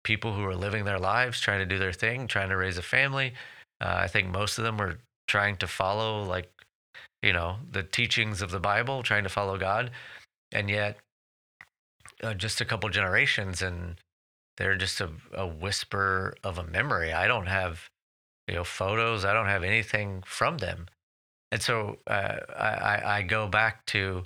people 0.03 0.33
who 0.33 0.43
were 0.43 0.55
living 0.55 0.85
their 0.85 0.99
lives, 0.99 1.39
trying 1.39 1.59
to 1.59 1.65
do 1.65 1.79
their 1.79 1.93
thing, 1.93 2.27
trying 2.27 2.49
to 2.49 2.57
raise 2.57 2.77
a 2.77 2.81
family. 2.81 3.33
Uh, 3.81 3.95
I 3.97 4.07
think 4.07 4.29
most 4.29 4.57
of 4.57 4.63
them 4.63 4.77
were 4.77 4.99
trying 5.27 5.57
to 5.57 5.67
follow 5.67 6.23
like, 6.23 6.49
you 7.21 7.33
know, 7.33 7.57
the 7.71 7.83
teachings 7.83 8.41
of 8.41 8.51
the 8.51 8.59
Bible, 8.59 9.03
trying 9.03 9.23
to 9.23 9.29
follow 9.29 9.57
God, 9.57 9.91
and 10.51 10.69
yet 10.69 10.97
uh, 12.23 12.33
just 12.33 12.61
a 12.61 12.65
couple 12.65 12.89
generations 12.89 13.61
and 13.61 13.97
they're 14.57 14.75
just 14.75 15.01
a, 15.01 15.09
a 15.33 15.45
whisper 15.45 16.35
of 16.43 16.57
a 16.57 16.63
memory. 16.63 17.13
I 17.13 17.27
don't 17.27 17.47
have, 17.47 17.89
you 18.47 18.55
know, 18.55 18.63
photos. 18.63 19.23
I 19.23 19.33
don't 19.33 19.47
have 19.47 19.63
anything 19.63 20.23
from 20.25 20.57
them. 20.57 20.87
And 21.51 21.61
so 21.61 21.97
uh, 22.07 22.39
I, 22.57 23.01
I 23.05 23.21
go 23.21 23.47
back 23.47 23.85
to 23.87 24.23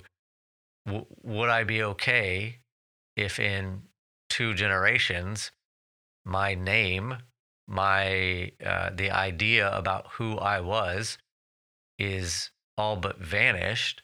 w- 0.86 1.06
would 1.22 1.50
I 1.50 1.64
be 1.64 1.82
okay 1.82 2.58
if 3.16 3.38
in 3.38 3.82
two 4.28 4.54
generations 4.54 5.52
my 6.24 6.54
name, 6.54 7.16
my 7.68 8.52
uh, 8.64 8.90
the 8.94 9.10
idea 9.10 9.76
about 9.76 10.06
who 10.12 10.38
I 10.38 10.60
was 10.60 11.18
is 11.98 12.50
all 12.78 12.96
but 12.96 13.18
vanished 13.18 14.02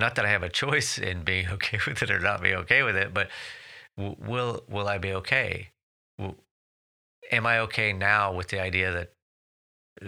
not 0.00 0.16
that 0.16 0.24
I 0.24 0.30
have 0.30 0.42
a 0.42 0.48
choice 0.48 0.98
in 0.98 1.22
being 1.22 1.48
okay 1.52 1.78
with 1.86 2.02
it 2.02 2.10
or 2.10 2.18
not 2.18 2.42
being 2.42 2.56
okay 2.56 2.82
with 2.82 2.96
it, 2.96 3.14
but 3.14 3.28
w- 3.96 4.16
will 4.18 4.64
will 4.68 4.88
I 4.88 4.98
be 4.98 5.12
okay? 5.14 5.70
W- 6.18 6.36
am 7.30 7.46
I 7.46 7.60
okay 7.60 7.92
now 7.92 8.32
with 8.32 8.48
the 8.48 8.60
idea 8.60 8.92
that 8.92 9.12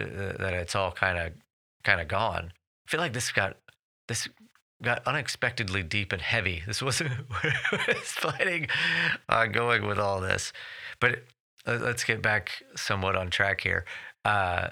uh, 0.00 0.36
that 0.38 0.54
it's 0.54 0.74
all 0.74 0.92
kind 0.92 1.18
of 1.18 1.32
kind 1.84 2.00
of 2.00 2.08
gone? 2.08 2.52
I 2.86 2.90
feel 2.90 3.00
like 3.00 3.12
this 3.12 3.30
got 3.30 3.56
this 4.08 4.28
got 4.82 5.06
unexpectedly 5.06 5.82
deep 5.82 6.12
and 6.12 6.20
heavy. 6.20 6.62
This 6.66 6.82
wasn't 6.82 7.12
was 7.72 8.14
planning 8.16 8.68
on 9.28 9.52
going 9.52 9.86
with 9.86 9.98
all 9.98 10.20
this, 10.20 10.52
but 11.00 11.22
let's 11.66 12.04
get 12.04 12.20
back 12.20 12.50
somewhat 12.74 13.16
on 13.16 13.30
track 13.30 13.60
here. 13.60 13.84
Uh, 14.24 14.68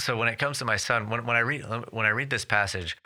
so 0.00 0.16
when 0.16 0.28
it 0.28 0.38
comes 0.38 0.58
to 0.58 0.64
my 0.64 0.76
son, 0.76 1.08
when, 1.08 1.24
when 1.24 1.36
I 1.36 1.40
read 1.40 1.64
when 1.90 2.06
I 2.06 2.10
read 2.10 2.30
this 2.30 2.44
passage, 2.44 2.96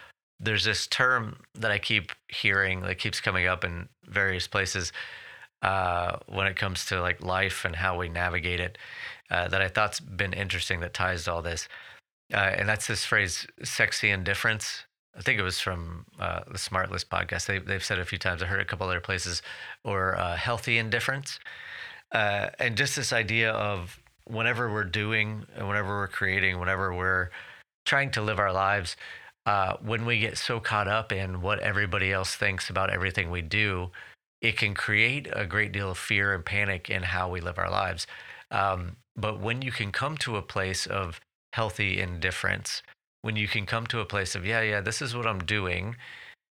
there's 0.41 0.65
this 0.65 0.87
term 0.87 1.37
that 1.55 1.71
I 1.71 1.79
keep 1.79 2.13
hearing 2.29 2.83
that 2.83 2.99
keeps 2.99 3.21
coming 3.21 3.47
up 3.47 3.65
in 3.65 3.89
various 4.07 4.47
places 4.47 4.93
uh, 5.63 6.19
when 6.29 6.47
it 6.47 6.57
comes 6.57 6.87
to 6.87 7.01
like 7.01 7.23
life 7.23 7.65
and 7.65 7.77
how 7.77 7.99
we 7.99 8.09
navigate 8.09 8.61
it. 8.61 8.79
uh, 9.31 9.49
that 9.49 9.61
I 9.61 9.69
thought's 9.69 10.01
been 10.01 10.33
interesting 10.33 10.81
that 10.81 10.95
ties 10.95 11.25
to 11.25 11.33
all 11.33 11.43
this, 11.43 11.69
uh, 12.33 12.37
and 12.37 12.69
that's 12.69 12.87
this 12.87 13.05
phrase 13.05 13.47
"sexy 13.63 14.11
indifference." 14.11 14.85
I 15.17 15.23
think 15.23 15.39
it 15.41 15.43
was 15.43 15.61
from 15.61 16.07
uh, 16.21 16.43
the 16.47 16.59
SmartLess 16.59 17.05
podcast. 17.05 17.47
They, 17.47 17.59
they've 17.59 17.85
said 17.85 17.99
it 17.99 18.03
a 18.03 18.05
few 18.05 18.19
times. 18.19 18.43
I 18.43 18.47
heard 18.47 18.61
a 18.61 18.65
couple 18.65 18.87
other 18.87 19.01
places, 19.01 19.43
or 19.85 20.17
uh, 20.17 20.37
healthy 20.37 20.79
indifference, 20.79 21.39
uh, 22.13 22.51
and 22.59 22.77
just 22.77 22.97
this 22.97 23.13
idea 23.13 23.53
of 23.53 23.99
whenever 24.27 24.73
we're 24.73 24.85
doing, 24.85 25.45
and 25.57 25.69
whenever 25.69 25.91
we're 25.99 26.09
creating, 26.09 26.59
whenever 26.61 26.95
we're 26.95 27.31
trying 27.87 28.11
to 28.13 28.23
live 28.23 28.39
our 28.39 28.53
lives, 28.53 28.97
uh, 29.49 29.79
when 29.81 30.05
we 30.05 30.19
get 30.19 30.37
so 30.37 30.61
caught 30.61 30.89
up 30.89 31.11
in 31.11 31.41
what 31.41 31.59
everybody 31.61 32.13
else 32.13 32.37
thinks 32.37 32.69
about 32.69 32.91
everything 32.91 33.31
we 33.31 33.41
do, 33.41 33.91
it 34.43 34.59
can 34.59 34.75
create 34.75 35.27
a 35.33 35.47
great 35.47 35.73
deal 35.73 35.91
of 35.91 35.97
fear 35.97 36.35
and 36.35 36.45
panic 36.45 36.91
in 36.91 37.03
how 37.03 37.31
we 37.31 37.41
live 37.41 37.57
our 37.57 37.71
lives. 37.71 38.07
Um, 38.51 38.97
but 39.17 39.41
when 39.41 39.63
you 39.63 39.73
can 39.73 39.91
come 39.91 40.19
to 40.19 40.37
a 40.37 40.43
place 40.43 40.85
of 40.85 41.19
healthy 41.55 41.99
indifference, 41.99 42.83
when 43.23 43.37
you 43.37 43.49
can 43.49 43.65
come 43.65 43.87
to 43.87 44.01
a 44.01 44.05
place 44.05 44.35
of, 44.35 44.45
yeah, 44.45 44.61
yeah, 44.61 44.83
this 44.83 45.01
is 45.01 45.17
what 45.17 45.27
I'm 45.27 45.41
doing, 45.41 45.97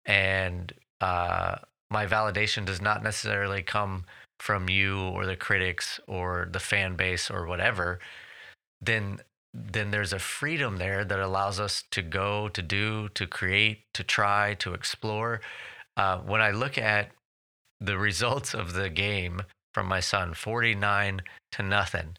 and 0.05 0.73
uh, 0.99 1.55
my 1.89 2.05
validation 2.05 2.65
does 2.65 2.81
not 2.81 3.03
necessarily 3.03 3.63
come 3.63 4.03
from 4.41 4.67
you 4.67 4.99
or 4.99 5.25
the 5.25 5.37
critics 5.37 6.01
or 6.09 6.49
the 6.51 6.59
fan 6.59 6.97
base 6.97 7.31
or 7.31 7.45
whatever, 7.45 7.99
then 8.81 9.21
then 9.53 9.91
there's 9.91 10.13
a 10.13 10.19
freedom 10.19 10.77
there 10.77 11.03
that 11.03 11.19
allows 11.19 11.59
us 11.59 11.83
to 11.91 12.01
go, 12.01 12.47
to 12.49 12.61
do, 12.61 13.09
to 13.09 13.27
create, 13.27 13.83
to 13.93 14.03
try, 14.03 14.53
to 14.55 14.73
explore. 14.73 15.41
Uh, 15.97 16.19
when 16.19 16.41
I 16.41 16.51
look 16.51 16.77
at 16.77 17.11
the 17.79 17.97
results 17.97 18.53
of 18.53 18.73
the 18.73 18.89
game 18.89 19.41
from 19.73 19.87
my 19.87 19.99
son, 19.99 20.33
49 20.33 21.21
to 21.53 21.63
nothing. 21.63 22.17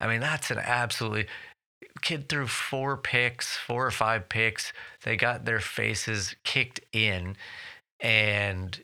I 0.00 0.08
mean, 0.08 0.20
that's 0.20 0.50
an 0.50 0.58
absolutely 0.58 1.26
kid 2.02 2.28
threw 2.28 2.46
four 2.46 2.96
picks, 2.96 3.56
four 3.56 3.86
or 3.86 3.90
five 3.90 4.28
picks. 4.28 4.72
They 5.04 5.16
got 5.16 5.44
their 5.44 5.60
faces 5.60 6.34
kicked 6.44 6.80
in, 6.92 7.36
and 8.00 8.82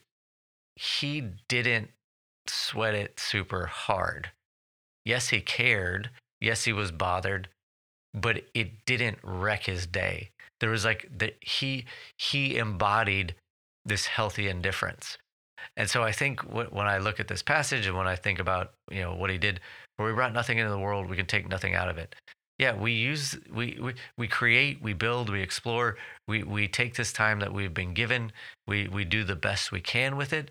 he 0.76 1.22
didn't 1.48 1.90
sweat 2.46 2.94
it 2.94 3.18
super 3.18 3.66
hard. 3.66 4.30
Yes, 5.04 5.28
he 5.28 5.40
cared. 5.40 6.10
Yes, 6.40 6.64
he 6.64 6.72
was 6.72 6.92
bothered, 6.92 7.48
but 8.14 8.42
it 8.54 8.84
didn't 8.86 9.18
wreck 9.22 9.64
his 9.64 9.86
day. 9.86 10.30
There 10.60 10.70
was 10.70 10.84
like 10.84 11.08
that 11.18 11.36
he 11.40 11.86
he 12.18 12.56
embodied 12.56 13.34
this 13.84 14.06
healthy 14.06 14.48
indifference. 14.48 15.16
And 15.76 15.88
so 15.88 16.02
I 16.02 16.12
think 16.12 16.40
when 16.40 16.86
I 16.86 16.98
look 16.98 17.20
at 17.20 17.28
this 17.28 17.42
passage 17.42 17.86
and 17.86 17.96
when 17.96 18.06
I 18.06 18.16
think 18.16 18.38
about 18.38 18.72
you 18.90 19.00
know 19.00 19.14
what 19.14 19.30
he 19.30 19.38
did, 19.38 19.60
where 19.96 20.08
we 20.08 20.14
brought 20.14 20.32
nothing 20.32 20.58
into 20.58 20.70
the 20.70 20.78
world, 20.78 21.08
we 21.08 21.16
can 21.16 21.26
take 21.26 21.48
nothing 21.48 21.74
out 21.74 21.88
of 21.88 21.98
it. 21.98 22.14
Yeah, 22.58 22.74
we 22.74 22.92
use 22.92 23.38
we 23.52 23.78
we, 23.80 23.94
we 24.18 24.28
create, 24.28 24.82
we 24.82 24.92
build, 24.92 25.30
we 25.30 25.40
explore, 25.40 25.96
we 26.28 26.42
we 26.42 26.68
take 26.68 26.94
this 26.94 27.12
time 27.12 27.40
that 27.40 27.52
we've 27.52 27.72
been 27.72 27.94
given, 27.94 28.32
we 28.66 28.88
we 28.88 29.04
do 29.04 29.24
the 29.24 29.36
best 29.36 29.72
we 29.72 29.80
can 29.80 30.16
with 30.16 30.32
it. 30.32 30.50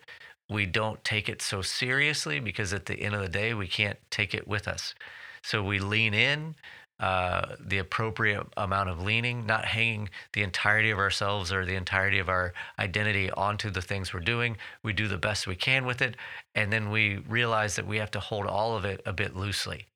We 0.49 0.65
don't 0.65 1.03
take 1.03 1.29
it 1.29 1.43
so 1.43 1.61
seriously 1.61 2.39
because 2.39 2.73
at 2.73 2.87
the 2.87 2.95
end 2.95 3.13
of 3.13 3.21
the 3.21 3.29
day, 3.29 3.53
we 3.53 3.67
can't 3.67 3.99
take 4.09 4.33
it 4.33 4.47
with 4.47 4.67
us. 4.67 4.95
So 5.43 5.63
we 5.63 5.79
lean 5.79 6.13
in, 6.13 6.55
uh, 6.99 7.55
the 7.59 7.77
appropriate 7.77 8.45
amount 8.57 8.89
of 8.89 9.01
leaning, 9.01 9.45
not 9.45 9.65
hanging 9.65 10.09
the 10.33 10.43
entirety 10.43 10.89
of 10.89 10.97
ourselves 10.97 11.51
or 11.51 11.65
the 11.65 11.75
entirety 11.75 12.19
of 12.19 12.27
our 12.27 12.53
identity 12.77 13.31
onto 13.31 13.69
the 13.69 13.81
things 13.81 14.13
we're 14.13 14.19
doing. 14.19 14.57
We 14.83 14.93
do 14.93 15.07
the 15.07 15.17
best 15.17 15.47
we 15.47 15.55
can 15.55 15.85
with 15.85 16.01
it. 16.01 16.17
And 16.55 16.73
then 16.73 16.89
we 16.89 17.17
realize 17.19 17.75
that 17.77 17.87
we 17.87 17.97
have 17.97 18.11
to 18.11 18.19
hold 18.19 18.47
all 18.47 18.75
of 18.75 18.83
it 18.83 19.01
a 19.05 19.13
bit 19.13 19.35
loosely. 19.35 19.87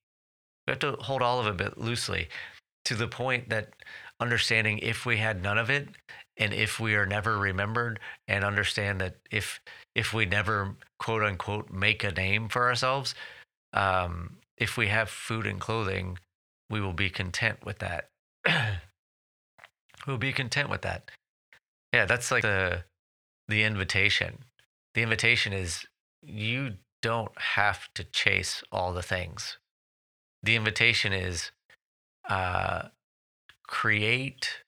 We 0.65 0.71
have 0.71 0.79
to 0.79 0.93
hold 0.93 1.21
all 1.21 1.39
of 1.39 1.47
it 1.47 1.51
a 1.51 1.69
bit 1.69 1.77
loosely 1.77 2.29
to 2.85 2.95
the 2.95 3.07
point 3.07 3.49
that 3.49 3.73
understanding 4.19 4.79
if 4.79 5.05
we 5.05 5.17
had 5.17 5.43
none 5.43 5.57
of 5.57 5.69
it 5.69 5.89
and 6.37 6.53
if 6.53 6.79
we 6.79 6.95
are 6.95 7.05
never 7.05 7.37
remembered 7.37 7.99
and 8.27 8.43
understand 8.43 9.01
that 9.01 9.17
if 9.31 9.59
if 9.95 10.13
we 10.13 10.25
never 10.25 10.75
quote 10.99 11.23
unquote 11.23 11.69
make 11.69 12.03
a 12.03 12.11
name 12.11 12.47
for 12.47 12.67
ourselves 12.67 13.15
um, 13.73 14.37
if 14.57 14.77
we 14.77 14.87
have 14.87 15.09
food 15.09 15.45
and 15.45 15.59
clothing 15.59 16.17
we 16.73 16.81
will 16.81 16.91
be 16.91 17.11
content 17.11 17.59
with 17.63 17.77
that. 17.77 18.09
we'll 20.07 20.17
be 20.17 20.33
content 20.33 20.71
with 20.71 20.81
that. 20.81 21.11
Yeah, 21.93 22.05
that's 22.05 22.31
like 22.31 22.41
the 22.41 22.83
the 23.47 23.61
invitation. 23.61 24.39
The 24.95 25.03
invitation 25.03 25.53
is 25.53 25.85
you 26.23 26.77
don't 27.03 27.37
have 27.37 27.89
to 27.93 28.03
chase 28.03 28.63
all 28.71 28.91
the 28.91 29.03
things. 29.03 29.59
The 30.41 30.55
invitation 30.55 31.13
is 31.13 31.51
uh, 32.27 32.87
create 33.67 34.63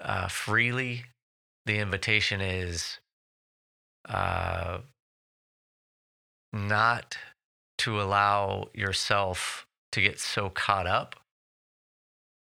uh, 0.00 0.26
freely. 0.26 1.04
The 1.64 1.78
invitation 1.78 2.40
is 2.40 2.98
uh, 4.08 4.78
not 6.52 7.16
to 7.78 8.02
allow 8.02 8.68
yourself 8.74 9.64
to 9.92 10.02
get 10.02 10.18
so 10.20 10.50
caught 10.50 10.86
up. 10.86 11.16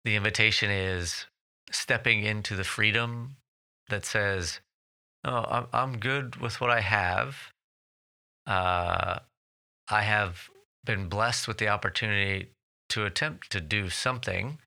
The 0.05 0.17
invitation 0.17 0.71
is 0.71 1.27
stepping 1.71 2.23
into 2.23 2.55
the 2.55 2.65
freedom 2.65 3.37
that 3.89 4.05
says, 4.05 4.61
"Oh, 5.25 5.69
I'm 5.73 5.99
good 5.99 6.37
with 6.37 6.61
what 6.61 6.71
I 6.71 6.81
have. 6.81 7.53
Uh, 8.47 9.21
I 9.89 10.03
have 10.03 10.49
been 10.85 11.09
blessed 11.09 11.49
with 11.49 11.59
the 11.59 11.69
opportunity 11.69 12.53
to 12.91 13.05
attempt 13.05 13.51
to 13.51 13.61
do 13.61 13.91
something, 13.91 14.61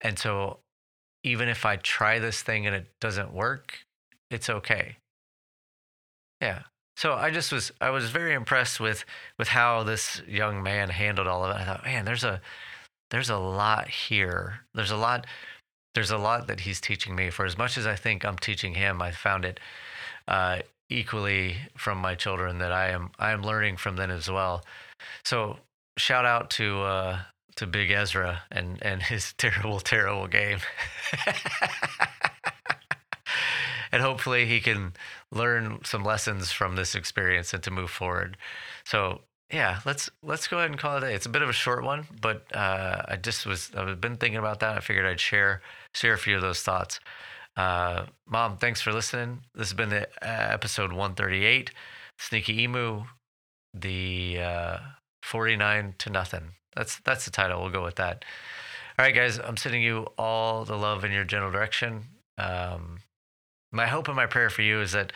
and 0.00 0.18
so 0.18 0.60
even 1.22 1.48
if 1.48 1.64
I 1.64 1.76
try 1.76 2.18
this 2.18 2.42
thing 2.42 2.66
and 2.66 2.74
it 2.74 2.98
doesn't 3.00 3.32
work, 3.32 3.80
it's 4.30 4.48
okay. 4.50 4.98
Yeah, 6.40 6.64
so 6.98 7.14
I 7.14 7.30
just 7.30 7.52
was 7.52 7.70
I 7.80 7.90
was 7.90 8.10
very 8.10 8.34
impressed 8.34 8.80
with 8.80 9.04
with 9.38 9.46
how 9.46 9.84
this 9.84 10.20
young 10.26 10.64
man 10.64 10.88
handled 10.88 11.28
all 11.28 11.44
of 11.44 11.54
it. 11.54 11.60
I 11.60 11.64
thought, 11.64 11.84
man, 11.84 12.04
there's 12.04 12.24
a 12.24 12.40
there's 13.12 13.30
a 13.30 13.36
lot 13.36 13.86
here. 13.86 14.62
There's 14.74 14.90
a 14.90 14.96
lot 14.96 15.24
there's 15.94 16.10
a 16.10 16.18
lot 16.18 16.48
that 16.48 16.58
he's 16.58 16.80
teaching 16.80 17.14
me. 17.14 17.30
For 17.30 17.46
as 17.46 17.56
much 17.56 17.78
as 17.78 17.86
I 17.86 17.94
think 17.94 18.24
I'm 18.24 18.36
teaching 18.36 18.74
him, 18.74 19.00
I 19.00 19.12
found 19.12 19.44
it 19.44 19.60
uh, 20.26 20.58
equally 20.90 21.58
from 21.76 21.98
my 21.98 22.16
children 22.16 22.58
that 22.58 22.72
I 22.72 22.88
am 22.88 23.10
I 23.16 23.30
am 23.30 23.44
learning 23.44 23.76
from 23.76 23.94
them 23.94 24.10
as 24.10 24.28
well. 24.28 24.64
So 25.24 25.58
shout 25.98 26.24
out 26.24 26.50
to 26.50 26.80
uh, 26.80 27.18
to 27.58 27.68
Big 27.68 27.92
Ezra 27.92 28.42
and 28.50 28.82
and 28.82 29.04
his 29.04 29.32
terrible 29.38 29.78
terrible 29.78 30.26
game. 30.26 30.58
and 33.92 34.02
hopefully 34.02 34.46
he 34.46 34.60
can 34.60 34.92
learn 35.30 35.80
some 35.84 36.04
lessons 36.04 36.52
from 36.52 36.76
this 36.76 36.94
experience 36.94 37.52
and 37.52 37.62
to 37.62 37.70
move 37.70 37.90
forward. 37.90 38.36
So 38.84 39.22
yeah, 39.52 39.80
let's 39.86 40.10
let's 40.22 40.46
go 40.46 40.58
ahead 40.58 40.70
and 40.70 40.78
call 40.78 40.96
it 40.96 41.04
a 41.04 41.06
day. 41.06 41.14
It's 41.14 41.26
a 41.26 41.30
bit 41.30 41.42
of 41.42 41.48
a 41.48 41.54
short 41.54 41.82
one, 41.82 42.06
but 42.20 42.44
uh, 42.54 43.02
I 43.08 43.16
just 43.16 43.46
was 43.46 43.70
I've 43.74 44.00
been 44.00 44.16
thinking 44.16 44.38
about 44.38 44.60
that. 44.60 44.76
I 44.76 44.80
figured 44.80 45.06
I'd 45.06 45.20
share 45.20 45.62
share 45.94 46.12
a 46.12 46.18
few 46.18 46.36
of 46.36 46.42
those 46.42 46.62
thoughts. 46.62 47.00
Uh, 47.56 48.04
Mom, 48.26 48.56
thanks 48.58 48.80
for 48.80 48.92
listening. 48.92 49.40
This 49.54 49.68
has 49.68 49.74
been 49.74 49.88
the 49.88 50.02
uh, 50.22 50.52
episode 50.52 50.90
138, 50.90 51.72
Sneaky 52.18 52.62
Emu, 52.62 53.04
the 53.74 54.38
uh, 54.40 54.78
49 55.22 55.94
to 55.98 56.10
nothing. 56.10 56.52
That's 56.76 57.00
that's 57.00 57.24
the 57.24 57.30
title. 57.30 57.60
We'll 57.60 57.70
go 57.70 57.82
with 57.82 57.96
that. 57.96 58.24
All 58.98 59.04
right, 59.04 59.14
guys, 59.14 59.38
I'm 59.38 59.56
sending 59.56 59.82
you 59.82 60.06
all 60.18 60.64
the 60.64 60.76
love 60.76 61.04
in 61.04 61.12
your 61.12 61.24
general 61.24 61.50
direction. 61.50 62.04
Um, 62.36 62.98
my 63.72 63.86
hope 63.86 64.08
and 64.08 64.16
my 64.16 64.26
prayer 64.26 64.50
for 64.50 64.62
you 64.62 64.80
is 64.80 64.92
that 64.92 65.12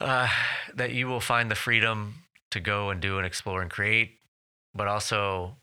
uh, 0.00 0.28
that 0.74 0.92
you 0.92 1.08
will 1.08 1.20
find 1.20 1.50
the 1.50 1.56
freedom 1.56 2.14
to 2.50 2.60
go 2.60 2.90
and 2.90 3.00
do 3.00 3.16
and 3.18 3.26
explore 3.26 3.60
and 3.62 3.70
create, 3.70 4.18
but 4.74 4.86
also 4.86 5.56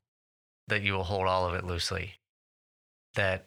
that 0.68 0.82
you 0.82 0.94
will 0.94 1.04
hold 1.04 1.28
all 1.28 1.48
of 1.48 1.54
it 1.54 1.64
loosely. 1.64 2.16
That 3.16 3.46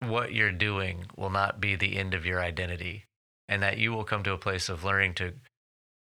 what 0.00 0.34
you're 0.34 0.52
doing 0.52 1.06
will 1.16 1.30
not 1.30 1.60
be 1.60 1.74
the 1.74 1.96
end 1.96 2.12
of 2.12 2.26
your 2.26 2.42
identity, 2.42 3.04
and 3.48 3.62
that 3.62 3.78
you 3.78 3.92
will 3.92 4.04
come 4.04 4.22
to 4.24 4.32
a 4.32 4.38
place 4.38 4.68
of 4.68 4.84
learning 4.84 5.14
to 5.14 5.32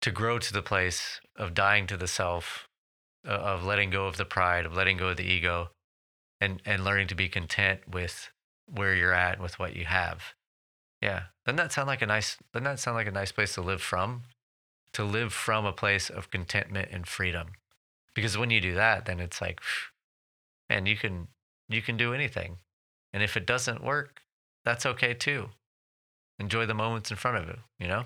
to 0.03 0.11
grow 0.11 0.39
to 0.39 0.53
the 0.53 0.63
place 0.63 1.21
of 1.37 1.55
dying 1.55 1.87
to 1.87 1.97
the 1.97 2.09
self, 2.09 2.69
of 3.25 3.65
letting 3.65 3.91
go 3.91 4.07
of 4.07 4.17
the 4.17 4.25
pride, 4.25 4.67
of 4.67 4.75
letting 4.75 4.97
go 4.97 5.09
of 5.09 5.17
the 5.17 5.25
ego, 5.25 5.71
and 6.41 6.61
and 6.65 6.85
learning 6.85 7.09
to 7.09 7.15
be 7.15 7.29
content 7.29 7.81
with 7.89 8.31
where 8.67 8.95
you're 8.95 9.13
at 9.13 9.41
with 9.41 9.59
what 9.59 9.77
you 9.77 9.85
have. 9.85 10.35
Yeah. 11.01 11.25
Doesn't 11.45 11.57
that 11.57 11.73
sound 11.73 11.89
like 11.89 12.03
a 12.03 12.07
nice 12.07 12.37
doesn't 12.53 12.65
that 12.65 12.79
sound 12.81 12.97
like 12.97 13.07
a 13.07 13.13
nice 13.13 13.33
place 13.33 13.55
to 13.55 13.63
live 13.63 13.83
from? 13.83 14.23
To 14.95 15.05
live 15.05 15.33
from 15.33 15.65
a 15.65 15.73
place 15.73 16.11
of 16.11 16.31
contentment 16.31 16.89
and 16.91 17.07
freedom. 17.07 17.49
Because 18.15 18.39
when 18.39 18.51
you 18.51 18.61
do 18.61 18.75
that, 18.75 19.05
then 19.07 19.21
it's 19.21 19.41
like 19.41 19.61
and 20.69 20.89
you 20.89 20.97
can 20.97 21.29
you 21.69 21.83
can 21.83 21.97
do 21.97 22.13
anything. 22.13 22.59
And 23.13 23.23
if 23.23 23.37
it 23.37 23.47
doesn't 23.47 23.83
work, 23.83 24.23
that's 24.65 24.87
okay 24.87 25.15
too. 25.15 25.51
Enjoy 26.39 26.67
the 26.67 26.75
moments 26.75 27.11
in 27.11 27.17
front 27.17 27.39
of 27.39 27.47
you, 27.47 27.57
you 27.79 27.89
know? 27.89 28.05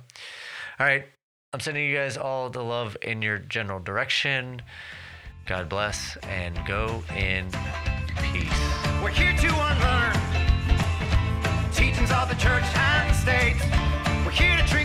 All 0.78 0.86
right. 0.86 1.04
I'm 1.52 1.58
sending 1.58 1.88
you 1.88 1.96
guys 1.96 2.16
all 2.16 2.48
the 2.48 2.62
love 2.62 2.96
in 3.02 3.22
your 3.22 3.38
general 3.38 3.80
direction. 3.80 4.62
God 5.46 5.68
bless 5.68 6.16
and 6.18 6.56
go 6.64 7.02
in 7.16 7.50
peace. 8.32 8.48
We're 9.02 9.08
here 9.08 9.36
to 9.36 9.48
unlearn 9.48 10.19
of 12.12 12.28
the 12.28 12.34
church 12.36 12.64
and 12.74 13.10
the 13.10 13.14
state. 13.14 13.56
We're 14.24 14.30
here 14.30 14.56
to 14.56 14.64
drink 14.64 14.79